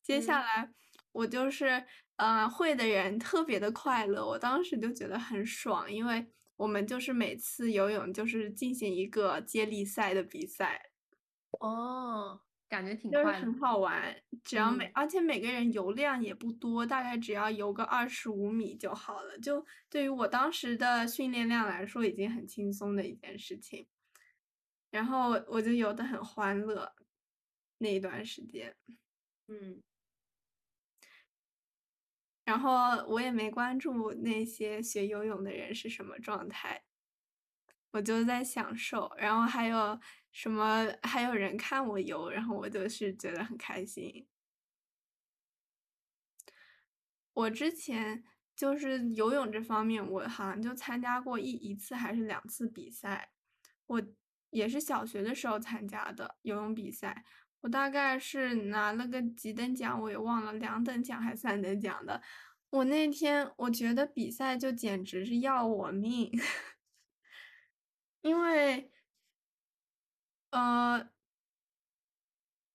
[0.02, 0.70] 接下嗯来
[1.12, 1.84] 我就是，
[2.16, 10.92] 呃，会的人特别的快乐，我当时就觉得很爽，因为我们就是每次游泳就是进行一个接力赛的比赛，
[11.60, 13.54] 哦，感觉挺就是很。
[13.60, 14.16] 好玩。
[14.44, 19.38] 只要每，嗯而且每个人游量也不多，大概只要游个二十五米就好了。
[19.40, 23.88] 就对于我当时的训练量来说，已经很轻松的一件事情。
[24.90, 26.94] 然后我就游得很欢乐
[27.78, 28.76] 那一段时间。
[29.48, 29.82] 嗯，
[32.52, 36.84] 然后我也没关注那些学游泳的人是什么状态，
[37.92, 39.10] 我就在享受。
[39.18, 39.98] 然后还有
[40.34, 44.28] 什么，还有人看我游，然后我就是觉得很开心。
[47.32, 48.22] 我之前
[48.54, 53.32] 就是游泳这方面，我好像就参加过一一次还是两次比赛，
[53.86, 54.04] 我
[54.50, 57.24] 也是小学的时候参加的游泳比赛。
[57.62, 62.22] 我大概是拿了个几等奖，我也忘了，两等奖还是三等奖的。
[62.72, 66.32] 我那天我觉得比赛就简直是要我命，
[68.22, 68.90] 因为，
[70.52, 71.10] 呃，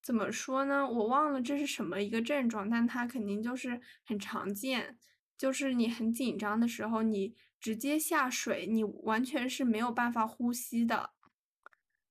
[0.03, 0.89] 怎么说呢？
[0.89, 4.99] 我忘了这是什么一个症状，但它肯定就是很常见，
[5.37, 11.16] 就是你很紧张的时候，你直接下水，你完全是没有办法呼吸的。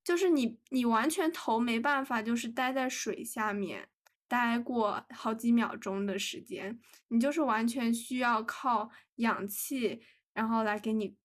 [0.06, 3.88] 就是你，你完全头没办法，就是待在水下面
[4.28, 10.00] 待过好几秒钟的时间，你就是完全需要靠氧气，
[10.32, 11.16] 然后来给你，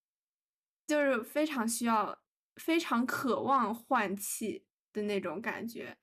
[0.88, 2.17] 就是非常需要、
[2.56, 5.96] 非常渴望换气的那种感觉。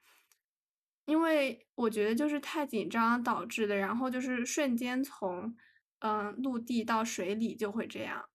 [1.05, 5.57] 因为我觉得就是太紧张导致的，然后就是瞬间从
[5.99, 8.29] 嗯陆地到水里就会这样。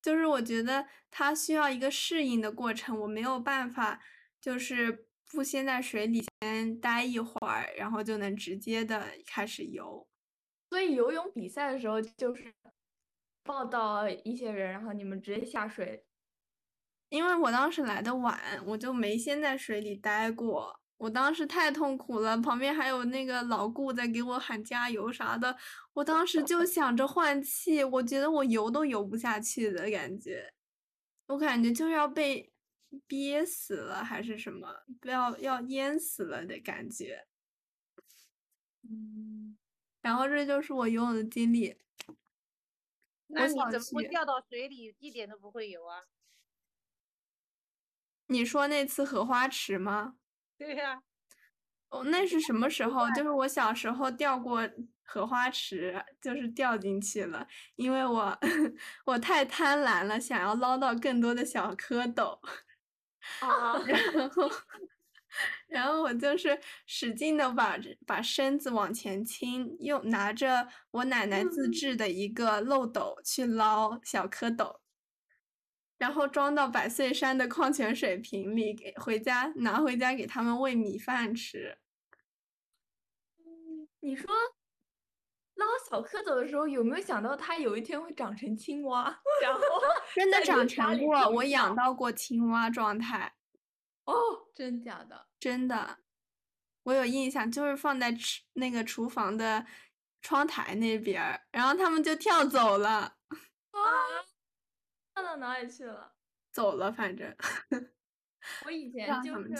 [0.00, 4.00] 就是我觉得它需要一个适应的过程，我没有办法，
[4.40, 10.06] 就是不先在水里先待一会儿，然后就能直接的开始游。
[10.70, 12.54] 所以游泳比赛的时候，就是
[13.42, 16.04] 报道一些人，然后你们直接下水。
[17.08, 20.78] 因为我当时来的晚，我就没先在水里待过。
[20.98, 25.56] 我当时太痛苦了，旁边还有那个老顾在给我喊加油啥的。
[25.94, 30.52] 我当时就想着换气，我觉得我游都游不下去的感觉，
[31.26, 32.52] 我感觉就要被
[33.06, 37.26] 憋死了还是什么，不要要淹死了的感觉。
[38.82, 39.56] 嗯，
[40.02, 41.78] 然后这就是我游泳的经历。
[43.28, 46.06] 那你怎么会掉到水里一点都不会游啊？
[48.26, 50.17] 你说那次荷花池吗？
[50.60, 51.00] 对呀、
[51.90, 53.10] 哦，那是什么时候？
[53.12, 54.68] 就是我小时候掉过
[55.04, 58.38] 荷花池，就是掉进去了，因为我
[59.06, 62.38] 我太贪婪了，想要捞到更多的小蝌蚪，
[63.40, 63.78] 啊，
[64.14, 64.50] 然后
[65.68, 74.80] 然后我就是使劲的把把身子往前倾，又拿着我奶奶自制的一个漏斗去捞小蝌蚪。
[75.98, 81.78] 然后装到百岁山的矿泉水瓶里，给回家拿回家给他们喂米饭吃。
[84.00, 84.32] 你说
[85.54, 89.04] 捞小蝌蚪的时候，有没有想到它有一天会长成青蛙？
[89.42, 89.60] 然后
[90.14, 93.34] 真的长成过，我养到过青蛙状态，
[94.04, 94.14] 哦，
[94.54, 95.26] 真假的？
[95.40, 95.98] 真的，
[96.84, 99.66] 我有印象，就是放在厨那个厨房的
[100.22, 103.16] 窗台那边儿，然后他们就跳走了，啊，
[103.72, 104.27] 跳
[105.22, 106.14] 到哪里去了？
[106.52, 107.34] 走了，反正
[108.66, 109.54] 我以前就是。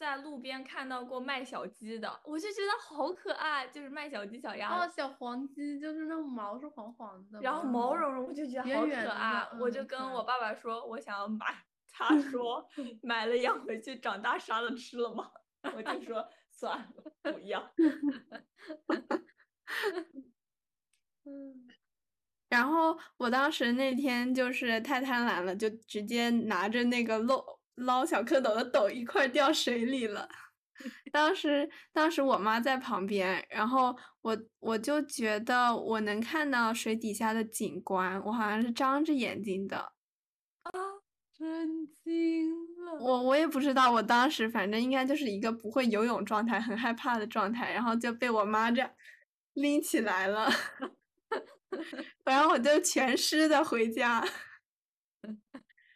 [0.00, 11.44] 在路边看到过卖小鸡的，我就觉得好可爱，就是卖小鸡、小鸭哦，小黄鸡就是那种毛是黄黄的，然后毛茸茸，我就觉得好可爱，我就跟我爸爸说，我想要买，
[11.92, 12.66] 他 说
[13.02, 15.30] 买了养回去，长大杀了吃了吗？
[15.76, 17.70] 我就说算了，不要。
[21.26, 21.68] 嗯，
[22.50, 27.42] 然后我当时那天就是太贪婪了，就直接拿着那个捞
[27.76, 30.28] 捞小蝌蚪的斗一块儿掉水里了。
[31.10, 39.78] 当时当时我妈在旁边，然后我我就觉得我能看到水底下的景观，我好像是张着眼睛的
[40.62, 40.70] 啊。
[41.40, 42.50] 震惊
[42.84, 42.98] 了！
[43.00, 48.90] 我我也不知道，我当时反正应该就是一个不会游泳状态，很害怕的状态，然后就被我妈这样
[49.54, 50.50] 拎起来了，
[52.24, 54.24] 然后我就全湿的回家，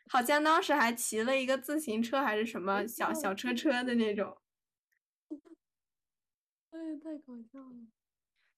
[0.09, 4.39] 好像当时还骑了一个自行车还是什么小小车车的那种。
[6.71, 7.87] 哎呀，太搞笑了！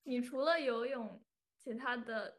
[0.05, 1.23] 你除了游泳，
[1.63, 2.39] 其他的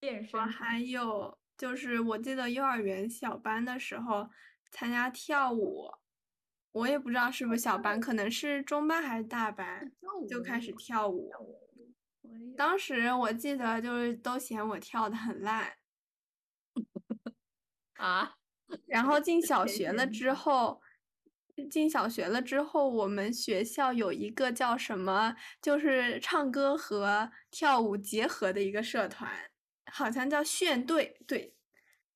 [0.00, 4.28] 健身我还有就是，我记得幼儿园小班的时候
[4.70, 5.90] 参加跳舞，
[6.72, 9.92] 我也不知道是不是小班，可能是中班还是大班
[10.28, 11.30] 就开始跳舞。
[12.56, 15.76] 当时我记得就是都嫌我跳的很烂，
[17.94, 18.36] 啊，
[18.86, 20.80] 然后进小学了之后，
[21.70, 29.50] 进小学了之后，我们学校有一个叫什么，就是唱歌和跳舞结合的一个社团，
[29.90, 31.56] 好像叫炫队，对，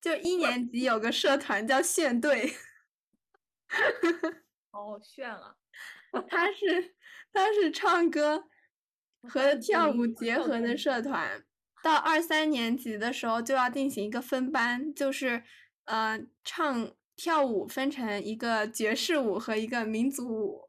[0.01, 2.55] 就一年级有个社团叫炫队，
[4.71, 5.57] 好炫啊！
[6.29, 6.95] 他是
[7.33, 8.49] 他是唱歌
[9.23, 11.45] 和 跳舞结合的社团。
[11.83, 15.45] 到二三年级的时候就要进行一个分班，就是
[15.85, 20.69] 呃唱跳舞分成一个爵士舞和一个民族舞。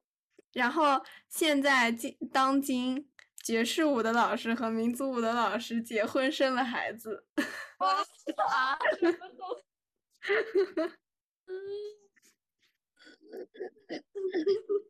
[0.53, 3.09] 然后现在今当今
[3.43, 7.25] 爵士舞的老师和民族舞的老师结婚生了孩子。
[7.77, 10.33] 啊，什么东西？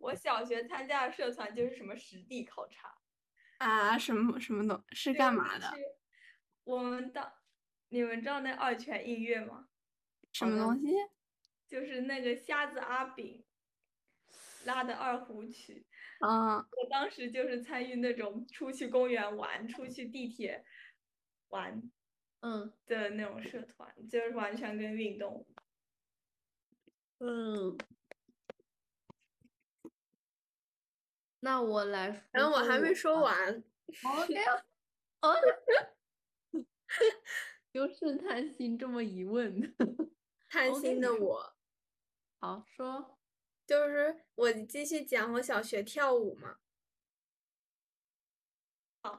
[0.01, 2.97] 我小学参加的社团就是什么实地考察，
[3.59, 5.71] 啊，什么什么东是干嘛的？？
[6.63, 7.31] 我们当
[7.89, 9.67] 你们知道那二泉映月吗？
[10.33, 10.87] 什么东西？
[11.67, 13.45] 就是那个瞎子阿炳
[14.65, 15.85] 拉的二胡曲。
[16.19, 20.65] 嗯，我当时就是参与那种出去公园玩、出去地铁
[21.49, 21.81] 玩
[22.41, 25.45] 嗯的那种社团，就是完全跟运动。
[27.19, 27.77] 嗯。
[31.41, 33.21] 那我来说，然后我还没说吧。
[33.21, 33.63] 完。
[34.03, 34.35] OK，
[35.21, 35.35] 哦，
[37.73, 39.75] 就 是贪心这么一问，
[40.49, 41.55] 贪心的我。
[42.39, 43.17] 好说，
[43.65, 46.57] 就是我继续讲我小学跳舞嘛。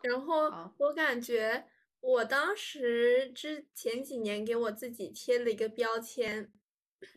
[0.03, 1.67] 然后好我感觉
[2.01, 6.53] 我当时之前几年给我自己贴了一个标签，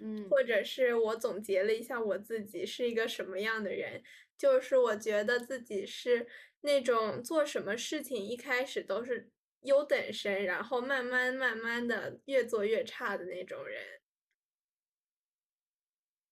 [0.01, 4.01] 嗯或者是我总结了一下我自己是一个什么样的人，
[4.43, 6.27] 就是我觉得自己是
[6.63, 9.31] 那种做什么事情一开始都是
[9.61, 13.81] 优等生，然后慢慢慢慢的越做越差的那种人。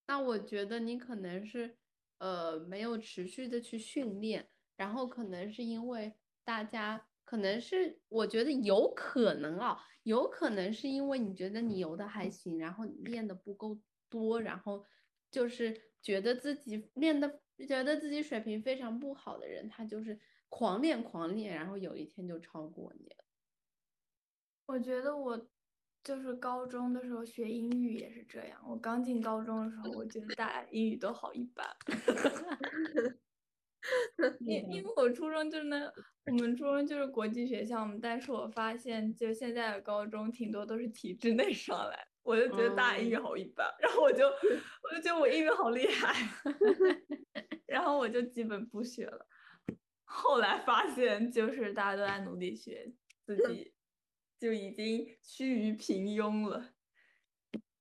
[0.07, 1.77] 那我觉得你可能是
[2.17, 14.85] 呃没有持续的去训练，然后可能是因为大家可能是我觉得有可能啊，有可能是因为你觉得你游的还行，然后你练的不够多，然后
[15.31, 23.25] 就是觉得自己练的觉得自己水平非常不好的人，他就是狂练狂练，然后有一天就超过你了。
[24.65, 25.49] 我觉得我
[26.03, 28.61] 就是高中的时候学英语也是这样。
[28.67, 31.67] 我刚进高中的时候，我觉得大家英语都好一般。
[34.41, 35.91] 因因为我初中就是那，
[36.27, 46.13] 我们初中就是国际学校嘛，但是我发现就现在的高中挺多都是体制内上来，我就觉得大家英语好一般，然后我就我就觉得我英语好厉害，
[47.71, 49.25] 然后我就基本不学了。
[50.03, 52.91] 后来发现就是大家都在努力学，
[53.25, 53.73] 自己
[54.37, 56.73] 就已经趋于平庸了。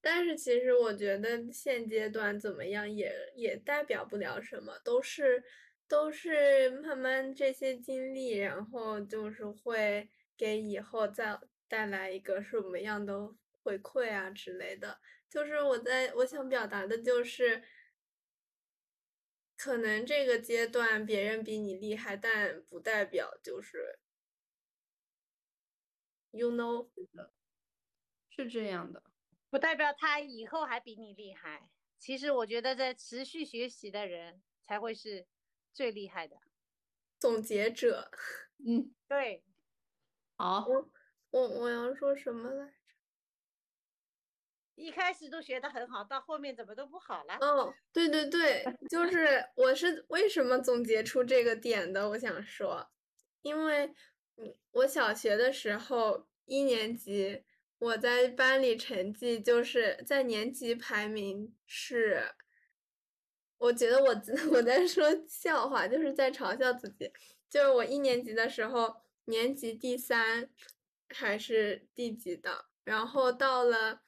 [0.01, 5.43] 但是其实我觉得现阶段怎么样也也代表不了什么，都是
[5.89, 11.39] 都是慢慢这些经历，然后就是会给以后再
[11.69, 14.99] 带来一个什么样的回馈啊之类的。
[15.29, 17.63] 就是我在我想表达的就是，
[19.63, 23.99] 可能这个阶段别人比你厉害，但不代表就是
[26.31, 26.89] ，you know。
[28.31, 29.03] 是这样的，
[29.51, 31.69] 不代表他以后还比你厉害。
[31.99, 35.27] 其实我觉得在持续学习的人才会是
[35.75, 36.39] 最厉害的。
[37.19, 38.11] 总结者，
[38.67, 39.45] 嗯，对，
[40.37, 40.91] 好，我
[41.33, 42.80] 我我要说什么来着？
[44.81, 47.37] 一开始都学的很好，到后面怎么都不好了？
[47.41, 52.09] 哦，对对对，就是我是为什么总结出这个点的？
[52.09, 52.91] 我想说，
[53.43, 53.93] 因为
[54.37, 57.45] 嗯，我小学的时候一年级，
[57.79, 62.33] 我在班里成绩就是在年级排名是，
[63.59, 64.09] 我觉得我
[64.51, 67.13] 我在说笑话，就是在嘲笑自己，
[67.51, 70.49] 就是我一年级的时候，年级第三
[71.11, 74.01] 还是第几的，然后到了。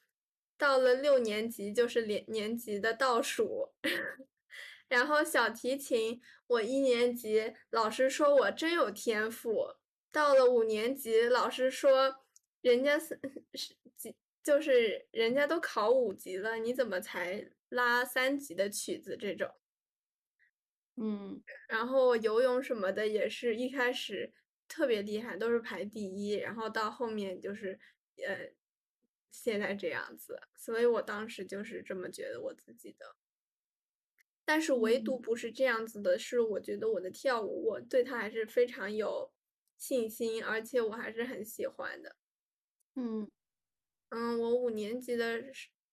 [0.57, 3.72] 到了六年级就是年年级的倒数，
[4.88, 9.74] 然后小提琴我一年级老师说我真有天赋，
[10.11, 12.24] 到了五年级老师说
[12.61, 13.18] 人家是
[13.55, 19.50] 是几就是人家都考五级了，你怎么才拉三级的曲子这种？
[20.96, 24.32] 嗯，然后游泳什么的也是一开始
[24.68, 27.78] 特别厉害，都是排第一，然后到后面就是
[28.26, 28.53] 呃
[29.32, 33.16] 现在这样子，所以我当时就是这么觉得我自己的。
[34.44, 39.32] 但是唯独不是这样子的，是我觉得我的跳舞，我对它还是非常有
[39.78, 42.16] 信心，而且我还是很喜欢的。
[42.94, 43.30] 嗯
[44.10, 45.42] 嗯，我五年级的，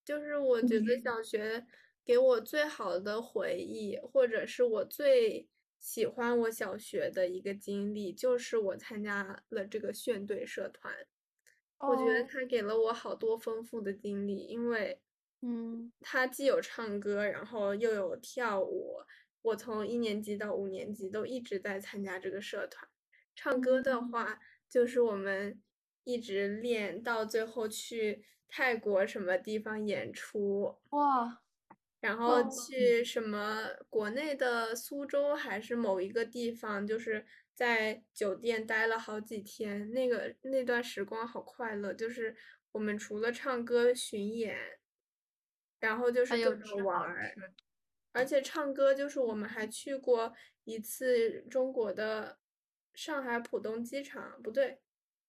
[0.03, 1.65] 就是我觉得小学
[2.03, 10.93] 给我最好的回忆，或者是我最喜欢我小学的一个经历，就是我参加了这个炫队社团。
[11.80, 15.01] 我觉得他给了我好多丰富的经历，因为
[15.41, 18.97] 嗯他既有唱歌，然后又有跳舞。
[19.41, 22.88] 我从一年级到五年级都一直在参加这个社团。
[23.34, 25.61] 唱歌的嗯话，就是我们
[26.03, 31.41] 一直练到最后去泰国什么地方演出，哇，
[32.01, 37.25] 然后去什么国内的苏州还是某一个地方，就是
[37.60, 41.93] 在酒店待了好几天，那个那段时光好快乐。
[41.93, 42.34] 就是
[42.72, 44.80] 我们除了唱歌巡演，
[45.82, 47.36] 然后就是各还有吃好种玩儿，
[48.14, 50.34] 而且唱歌就是我们还去过
[50.64, 52.39] 一次中国的
[52.93, 54.80] 上海浦东机场，不对，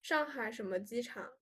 [0.01, 1.33] 上海什么机场？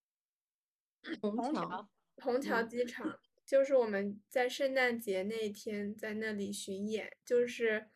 [1.21, 7.91] 虹桥，虹桥，机场，就是我们在圣诞节那一天在那里巡演，就是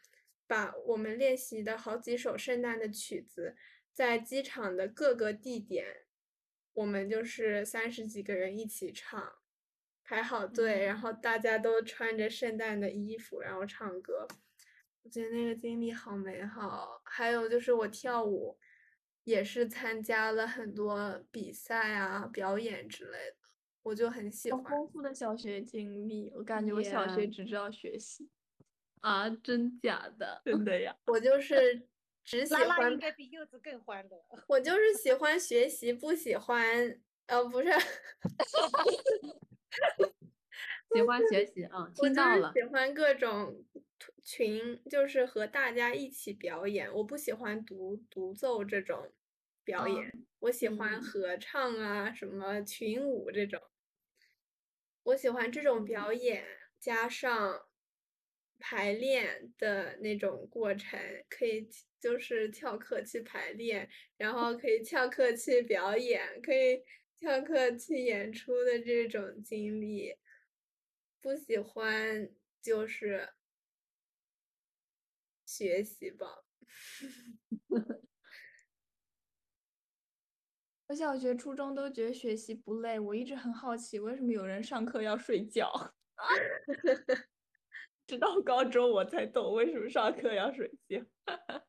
[0.47, 3.57] 把我们练习的好几首圣诞的曲子，
[3.93, 6.05] 在机场的各个地点，
[6.75, 9.33] 我们就是三十几个人一起唱，
[10.03, 14.27] 排好队，然后大家都穿着圣诞的衣服，然后唱歌。
[15.05, 17.03] 我觉得那个经历好美好。
[17.05, 18.57] 还有就是我跳舞，
[19.25, 23.37] 也是参加了很多比赛啊、表演之类的，
[23.83, 24.63] 我就很喜欢。
[24.63, 28.31] 好丰富的小学经历，我感觉我小学只知道学习，
[29.03, 30.41] 啊，真假的？
[30.45, 30.97] 真的呀。
[31.07, 31.87] 我就是
[32.25, 34.25] 只喜拉拉欢应该比柚子更欢乐。
[34.49, 37.69] 我就是喜欢学习，不喜欢，呃，不是，
[40.95, 42.53] 喜欢学习啊，听到了。
[42.55, 43.65] 喜欢各种
[44.23, 46.93] 群，就是和大家一起表演。
[46.95, 49.13] 我不喜欢独独奏这种
[49.65, 53.61] 表演，我喜欢嗯合唱啊，什么群舞这种。
[55.03, 56.45] 我喜欢这种表演，
[56.79, 57.67] 加上
[58.63, 60.99] 排练的那种过程，
[61.29, 61.69] 可以
[62.01, 66.81] 就是翘课去排练，然后可以翘课去表演，可以
[67.21, 70.15] 翘课去演出的这种经历。
[71.21, 72.29] 不喜欢
[72.61, 73.33] 就是
[75.49, 76.45] 学习吧。
[80.89, 85.71] 我小学、初中都觉得学习不累，我一直很好奇为什么有人上课要睡觉。
[88.13, 91.03] 直到高中我才懂为什么上课要睡觉。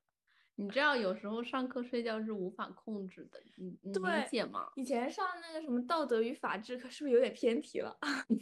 [0.56, 4.68] 你知道有时候上课睡觉是无法控制的，你你理解吗？
[4.76, 7.98] 以前上那个什么道德与法治课，是不是有点偏题了？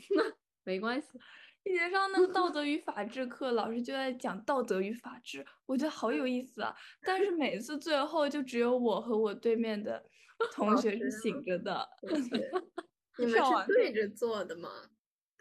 [0.66, 1.20] 没关系，
[1.64, 6.76] 以前上那个道德与法治课，老师就在讲道德与法治，我觉得好有意思啊。
[7.04, 10.04] 但是每次最后就只有我和我对面的
[10.52, 11.88] 同学是醒着的。
[13.20, 14.70] 你们是对着做的吗？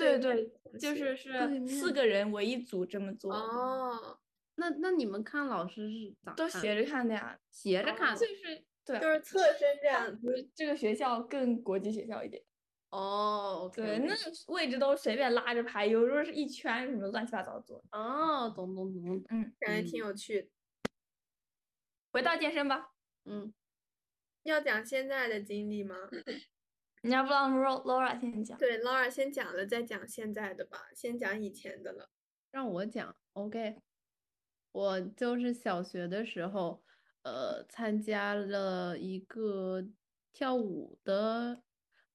[0.01, 4.19] 对对对，就是是四个人为一组这么做的，哦，
[4.57, 7.39] 那那你们看老师是咋都斜着看的呀。
[7.51, 10.27] 斜着看就是对，就是侧身这样子。
[10.27, 12.43] 就是这个学校更国际学校一点。
[12.91, 14.13] 哦对，那
[14.49, 17.99] 位置都随便拉着排，有时候是一圈什么乱七八糟做的。
[17.99, 20.49] 哦，懂懂懂，嗯，感觉挺有趣的。
[22.13, 22.91] 回到健身吧，
[23.25, 23.55] 嗯，
[24.43, 25.95] 要讲现在的经历吗？
[27.03, 28.59] 你要不让 Laura 先讲？
[28.59, 30.79] 对，Laura 先讲了，再讲现在的吧。
[30.95, 32.11] 先讲以前的了。
[32.51, 33.77] 让我讲，OK，
[34.73, 36.83] 我就是小学的时候，
[37.23, 39.87] 呃，参加了一个
[40.33, 41.63] 跳舞的，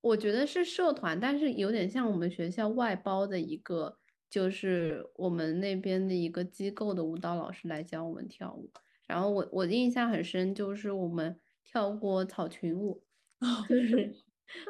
[0.01, 3.97] 我觉得是社团，但是有点像我们学校外包的一个，
[4.29, 8.69] 就是我们那边的一个机构的舞蹈老师来教我们跳舞。
[9.07, 13.03] 然后我我印象很深，就是我们跳过草裙舞，
[13.69, 14.24] 就是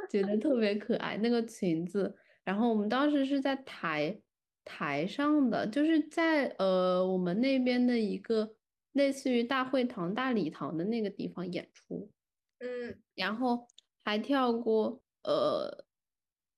[0.09, 2.15] 觉得特别可爱那个裙子。
[2.43, 4.21] 然后我们当时是在台
[4.63, 8.55] 台上的，就是在呃我们那边的一个
[8.93, 12.11] 类似于大会堂、大礼堂的那个地方演出，
[12.59, 13.67] 嗯，然后
[14.03, 15.86] 还跳过呃，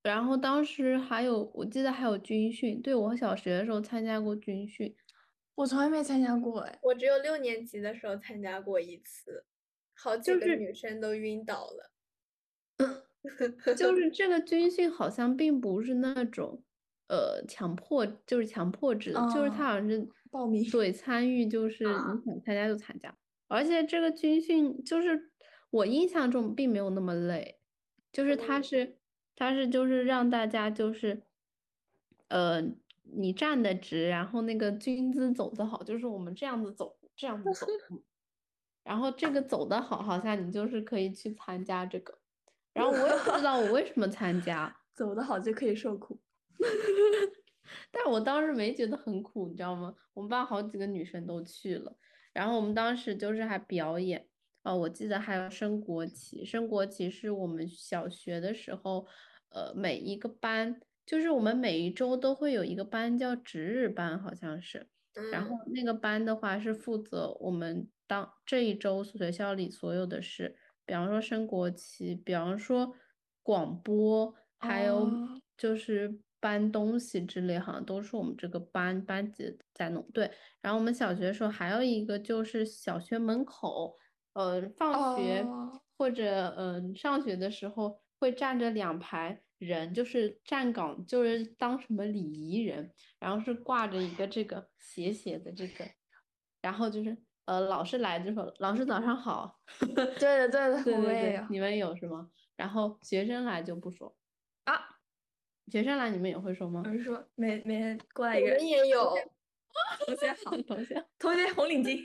[0.04, 4.94] 然后当时还有我记得还有军训，对我小学的时候参加过军训，
[5.56, 6.80] 我从来没参加过哎。
[6.84, 9.46] 我只有六年级的时候参加过一次，
[9.96, 11.92] 好几个女生都晕倒了。
[13.78, 16.64] 就是这个军训好像并不是那种
[17.08, 22.22] 呃强迫，就是强迫制的，就是他哦好像是报名对参与，就是你啊。
[22.26, 25.32] 想参加就参加，而且这个军训就是
[25.70, 27.60] 我印象中并没有那么累，
[28.12, 28.64] 就是它哦。
[28.64, 28.98] 是
[29.36, 31.24] 他是就是让大家就是
[32.30, 32.62] 呃
[33.04, 38.04] 你站得直，然后那个军姿走得好，就是我们这样子走，这样子走， 嗯
[38.84, 42.20] 然后这个走的好，好像你就是可以去参加这个。
[42.78, 46.20] 然后我也不知道我为什么参加， 走得好就可以受苦。
[47.92, 49.94] 但是我当时没觉得很苦，你知道吗？
[50.14, 51.98] 我们班好几个女生都去了，
[52.34, 54.28] 然后我们当时就是还表演，
[54.64, 59.06] 哦，我记得还有升国旗，升国旗是我们小学的时候，
[59.50, 64.88] 呃，每一个班，就是我们每一周都会有一个班叫值日班，好像是。
[65.32, 70.56] 然后那个班的话是负责我们当这一周学校里所有的事，
[70.88, 72.96] 比方说升国旗，比方说
[73.44, 80.04] 广播，还有哦就是搬东西之类，好像都是我们这个班班级在弄。
[80.14, 80.32] 对，
[80.62, 83.96] 然后我们小学的时候还有一个就是小学门口，
[84.34, 95.86] 呃，放学哦或者嗯、呃上学的时候会站着两排人，就是站岗，就是当什么礼仪人，然后是挂着一个这个斜斜的这个，
[96.62, 97.18] 然后就是
[97.48, 99.60] 呃老师来就说老师早上好，
[99.96, 100.06] 对
[100.38, 100.50] 的对的，
[100.84, 102.30] 对对我们也有，你们有是吗？
[102.56, 104.16] 然后学生来就不说
[104.66, 104.94] 啊。
[105.72, 106.92] 学生来你们也会说吗我？
[106.92, 109.14] 是说每每人过来一个人们也有，
[110.06, 111.06] 同学好，同学。
[111.20, 112.02] 同学红领巾，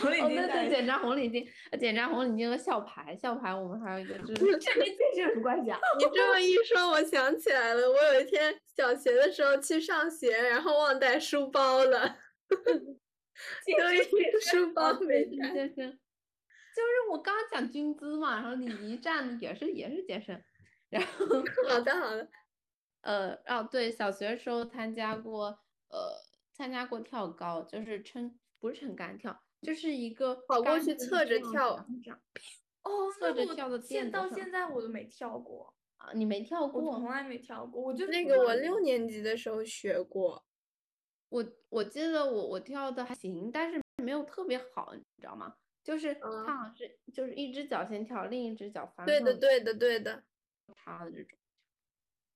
[0.00, 5.78] 红领哦，巾带对对，检查红领巾，呃检查红领巾和校牌，校牌我们还有一个就是这跟这有什么关系啊？
[5.98, 12.18] 你这么一说，我想起来了，我有一天小学的时候去上学，然后忘带书包了，
[13.64, 13.98] 所以
[14.40, 15.40] 书包没健。
[15.74, 20.42] 身，就是我刚刚讲军姿嘛，然后礼仪站也是也是健身，
[20.88, 21.26] 然后
[21.68, 22.28] 好 的好的，
[23.02, 25.46] 呃哦对，小学的时候参加过
[25.88, 26.14] 呃
[26.52, 31.86] 参加过跳高，就是撑不是撑杆跳，就是一个跑过去侧着跳
[32.82, 36.96] 哦，侧着跳的现到现在我都没跳过，啊，你没跳过我？
[36.96, 40.44] 从来没跳过，我就那个我六年级的时候学过，
[41.32, 45.54] 我我记得我我跳的还行，但是没有特别好，你知道吗？
[45.82, 50.22] 就是嗯它好像是就是一只脚先跳，另一只脚翻对的对的对的，
[50.74, 51.38] 插的这种。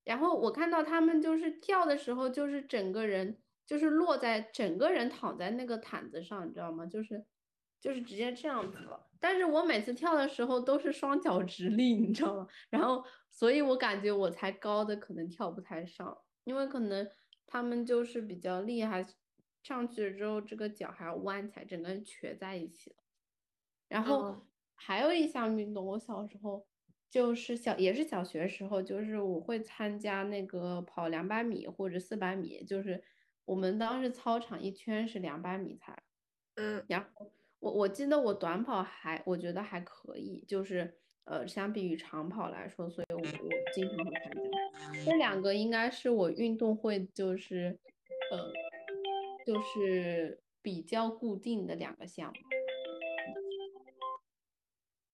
[0.05, 6.87] 然后我看到他们就是跳的时候，就是整个人就是落在整个人躺在那个毯子上，你知道吗？
[6.87, 7.25] 就是
[7.79, 9.07] 就是直接这样子了。
[9.21, 12.47] 但是我每次跳的时候都是双脚直立，你知道吗？
[12.71, 17.09] 然后所以我感觉我才高的可能跳不太上，因为可能
[17.47, 19.07] 他们就是比较厉害，
[19.63, 22.97] 上去了之后这个脚还要弯起来，整个人瘸在一起了。
[23.89, 24.47] 然后嗯。
[24.75, 26.67] 还有一项运动，我小时候
[27.09, 33.03] 就是小也是小学时候，就是我会参加那个跑两百米或者四百米，就是
[33.47, 36.03] 我们当时操场一圈是两百米才，
[36.57, 36.85] 嗯。
[36.89, 45.05] 然后我我记得我短跑还我觉得还可以，就是呃相比于长跑来说，所以我我经常会参加。
[45.05, 47.79] 这两个应该是我运动会就是
[48.33, 48.53] 呃
[49.45, 52.39] 就是比较固定的两个项目。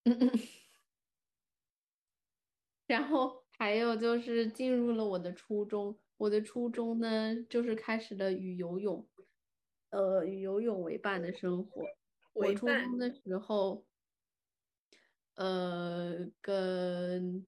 [0.04, 0.30] 嗯嗯，
[2.86, 9.06] 然后还有就是进入了我的初中，我的初中呢就是开始了与游泳，
[9.90, 11.82] 呃，与游泳为伴的生活。
[12.32, 13.84] 我初中的时候，
[15.34, 17.46] 呃，跟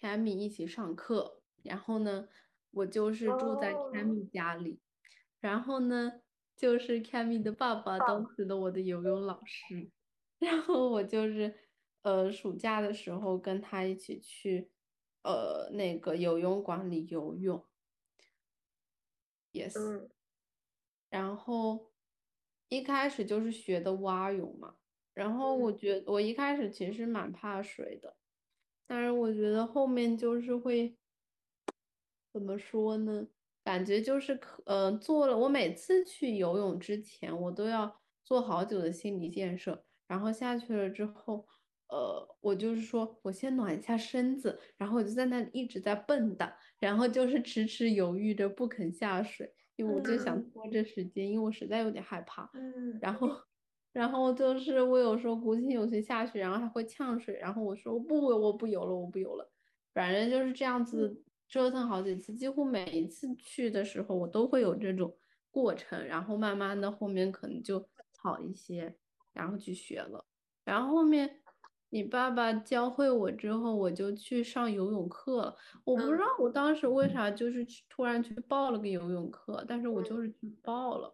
[0.00, 2.28] Cammy 一起上课，然后呢，
[2.70, 3.90] 我就是住在哦。
[3.92, 4.80] Cammy 家里，
[5.40, 6.22] 然后呢，
[6.56, 9.90] 就是 Cammy 的爸爸当时的我的游泳老师，
[10.38, 11.54] 然后我就是
[12.02, 14.70] 呃暑假的时候跟他一起去
[15.22, 17.64] 呃那个游泳馆里游泳
[19.52, 20.08] ，yes，嗯。
[21.10, 21.90] 然后
[22.68, 24.76] 一开始就是学的蛙泳嘛，
[25.18, 28.14] 然后我觉我一开始其实蛮怕水的，
[28.86, 30.96] 但是我觉得后面就是会
[32.32, 33.26] 怎么说呢？
[33.64, 41.44] 感觉就是可呃做了，我每次去游泳之前，我都要做好久的心理建设，然后下去了之后，
[41.88, 52.48] 呃，我就是说我先暖一下身子，然后我就在那里一直在蹦跶，然后就是迟迟犹豫着不肯下水，因为我就想嗯拖着时间，因为我实在有点害怕。
[52.54, 53.28] 嗯，然后，
[53.98, 59.50] 然后就是我有时候鼓起勇气下去，然后还会呛水，然后我说不，我不游了，我不游了。
[59.92, 65.12] 反正就是这样子折腾好几次，几乎每一次去的时候，我都会有这种
[65.50, 67.84] 过程，然后慢慢的后面可能就
[68.18, 68.94] 好一些，
[69.32, 70.24] 然后去学了。
[70.64, 71.40] 然后后面
[71.88, 75.56] 你爸爸教会我之后，我就去上游泳课了。
[75.82, 81.12] 我不知嗯道我当时为啥就是去突然去报了个游泳课，但是我就是去报了。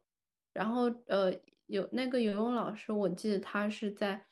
[0.53, 1.32] 然后呃，
[1.67, 4.27] 有那个游泳老师，我记得他是在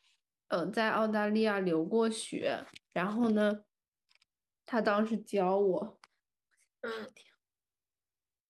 [0.49, 3.65] 呃在澳大利亚留过学，然后呢，
[4.67, 6.01] 他当时教我。
[6.83, 6.91] 嗯，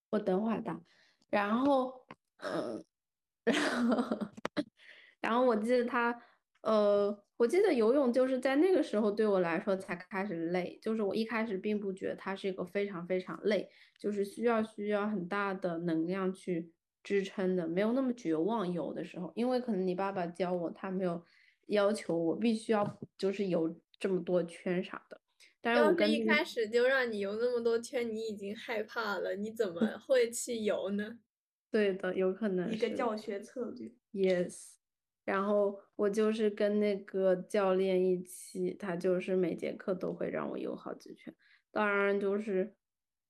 [0.09, 0.81] 我等会儿打，
[1.29, 2.05] 然后，
[2.37, 2.83] 嗯，
[3.45, 4.17] 然后，
[5.21, 6.19] 然后我记得他，
[6.61, 13.69] 呃，我记得游泳就是在那个时候对我来说才开始累，就是我一开始并不觉得它是一个非常非常累，
[13.99, 16.71] 就是需要需要很大的能量去
[17.03, 21.21] 支撑的，没有那么绝望有的时候，因为可能你爸爸教我，他没有
[21.67, 25.21] 要求我必须要就是游这么多圈啥的，
[25.61, 31.19] 但是我要是一开始就让你游那么多圈，你已经害怕了，你怎么 会去游呢？
[31.69, 33.91] 对的，有可能一个教学策略。
[34.13, 34.73] Yes，
[35.25, 41.33] 然后我就是跟那个教练一起，他就是每节课都会让我游好几圈。
[41.71, 42.75] 当然，就是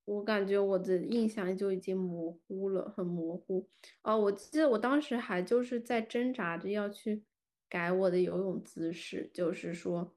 [0.06, 3.68] 我感觉我的印象就已经模糊了，很模糊。
[4.02, 7.24] 哦，我记得我当时还就是在挣扎着要去
[7.70, 10.16] 改我的游泳姿势，就是说，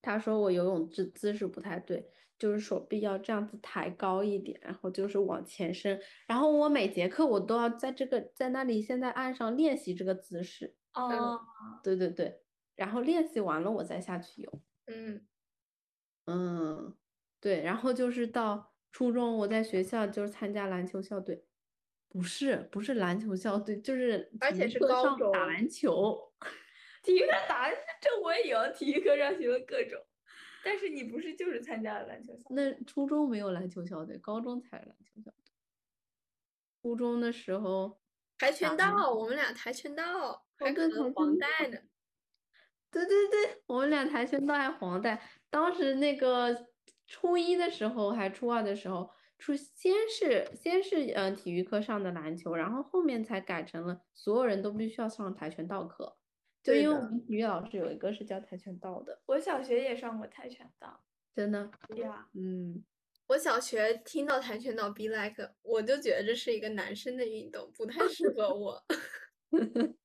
[0.00, 2.08] 他说我游泳姿姿势不太对，
[2.38, 6.00] 就是手臂要这样子抬高一点，然后就是往前伸。
[6.28, 10.76] 然后我每节课我都要在这个在那里现在岸上练习这个姿势。
[10.94, 11.40] 哦，
[11.82, 12.40] 对对对，
[12.76, 14.62] 然后练习完了我再下去游。
[14.86, 15.26] 嗯，
[16.26, 16.96] 嗯，
[17.40, 21.44] 对，然后就是到初中，我在学校就是参加篮球校队，
[22.08, 26.32] 不是不是篮球校队，就是体而且是育课上打篮球。
[27.04, 30.02] 体育课打篮球这我也有，体育课上学了各种。
[30.64, 32.44] 但是你不是就是参加了篮球校？
[32.48, 35.52] 那初中没有篮球校队，高中才有篮球校队。
[36.80, 38.00] 初中的时候，
[38.38, 41.78] 跆拳打道，我们俩跆拳道，还对可能跆拳黄带呢。
[42.90, 45.22] 对对对，我们俩跆拳道还黄带。
[45.50, 46.68] 当时那个
[47.06, 56.16] 初一的时候，还初二的时候，初先是先是嗯、呃、体育课上的篮球，然后后面才改成了所有人都必须要上跆拳道课。
[56.62, 62.28] 就因为我们体育老师有一个是教跆拳道的，我小学也上过跆拳道真的，呀。
[62.34, 62.84] 嗯，
[63.28, 68.84] 我小学听到跆拳道 be like，我就觉得这是一个男生的运动，不太适合我。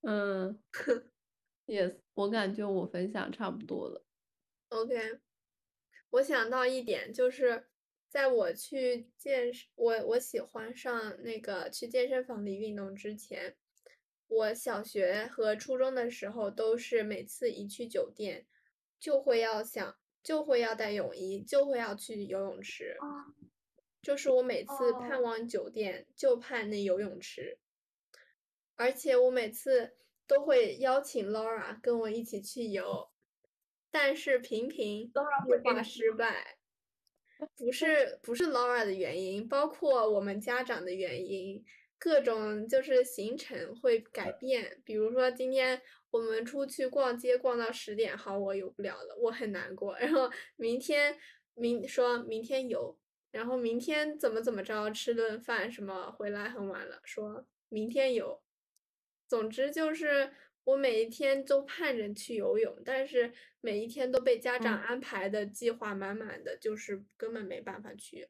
[0.00, 0.58] 嗯
[1.66, 4.03] ，yes，我感觉我分享差不多了。
[4.74, 5.20] OK，
[6.10, 7.68] 我想到一点，就是
[8.08, 13.54] 在我去健身，我我喜欢上那个去健身房里运动之前，
[14.26, 18.48] 我小学和初中的时候都是每次一去酒店，
[18.98, 22.96] 就会要想，就会要带泳衣，就会要去游泳池。
[24.02, 27.58] 就是我每次盼哦望酒店，就盼那游泳池。
[28.74, 29.94] 而且我每次
[30.26, 33.08] 都会邀请 Laura 跟我一起去游，
[33.94, 36.58] 但是频频计划会失败。
[37.56, 41.64] 不是不是 Laura 的原因，包括我们家长的原因，
[41.96, 44.82] 各种就是行程会改变。
[44.84, 45.80] 比如说今天
[46.10, 49.96] 我们出去逛街逛到十点，好，我游不了了，我很难过。
[49.96, 51.16] 然后明天
[51.54, 52.98] 明说明天游，
[53.30, 58.42] 然后明天怎么怎么着，吃顿饭什么，回来很晚了，说明天游。
[59.28, 60.32] 总之就是
[60.64, 68.28] 我每一天都盼着去游泳，但是每一天都被家长嗯安排的计划满满的，就是根本没办法去。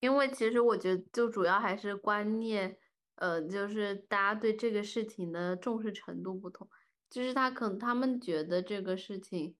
[0.00, 2.76] 因为其实我觉得，就主要还是观念，
[3.14, 6.68] 呃，就是大家对这个事情的重视程度不同。
[7.08, 9.56] 就是他可能他们觉得这个事情，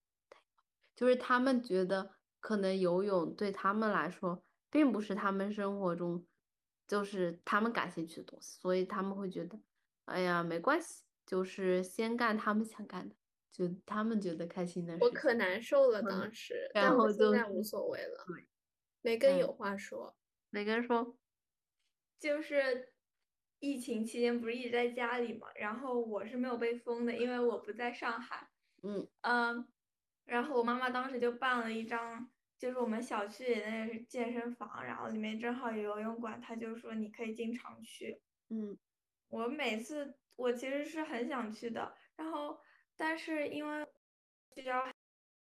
[0.97, 2.11] 就是他们觉得
[2.41, 6.27] 可能游泳对他们来说，并不是他们生活中
[6.89, 9.61] 就是他们感兴趣的东西，所以他们会觉得，
[10.07, 13.15] 哎呀，没关系，就是先干他们想干的，
[13.51, 15.05] 就他们觉得开心的事。
[15.05, 18.25] 我可难受了嗯当时，然但我后就现在无所谓了。
[18.27, 18.47] 对
[19.03, 20.17] 梅根有嗯话说，
[20.51, 21.17] 每个人说，
[22.19, 22.95] 就是
[23.59, 28.51] 疫情期间不是一直在家里嘛，然后我是没有被封的，因为我不在上海。
[28.83, 29.69] 嗯嗯，
[30.25, 38.21] 然后我妈妈当时就办了一张，就是我们小区里那个健身房，然后里面正好有游泳馆，她就说你可以经常去。
[38.51, 38.77] 嗯
[39.29, 42.61] 我每次我其实是很想去的，然后
[42.97, 43.87] 但是因为
[44.55, 44.85] 需要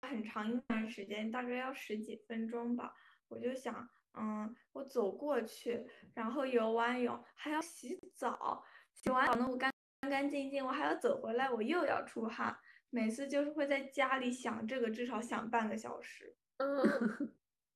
[0.01, 2.93] 很长一段时间，大概要十几分钟吧，
[3.27, 8.63] 我就想，嗯，我走过去，然后游完泳还要洗澡，
[8.93, 9.71] 洗完澡呢我干
[10.01, 12.55] 干干净净，我还要走回来，我又要出汗，
[12.89, 17.33] 每次就是会在家里想这个，至少想半个小时，嗯，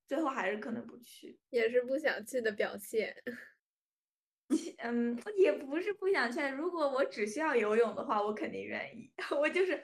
[0.07, 1.39] 最后还是可能不去。
[1.49, 3.15] 也是不想去的表现。
[4.79, 6.55] 其嗯，也不是不想劝。
[6.55, 9.11] 如果我只需要游泳的话，我肯定愿意。
[9.37, 9.83] 我就是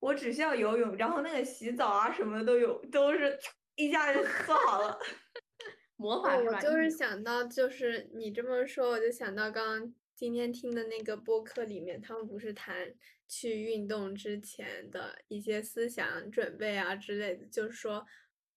[0.00, 3.38] 我只需要游泳，然后那个洗澡啊什么的都有，都是
[3.76, 4.98] 一下就做好了。
[5.96, 6.36] 魔法？
[6.36, 12.94] 我就是想到，就是你这么说，我就想到刚刚今天听的那个播客里面，他们不是谈
[13.26, 18.04] 去运动之前的一些思想准备啊之类的，就是说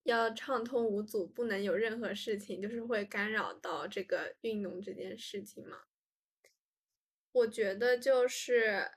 [0.07, 5.81] 要畅通无阻，不能有任何事情就是会干扰到这个运动这件事情嘛。
[7.33, 8.89] 我觉得就是，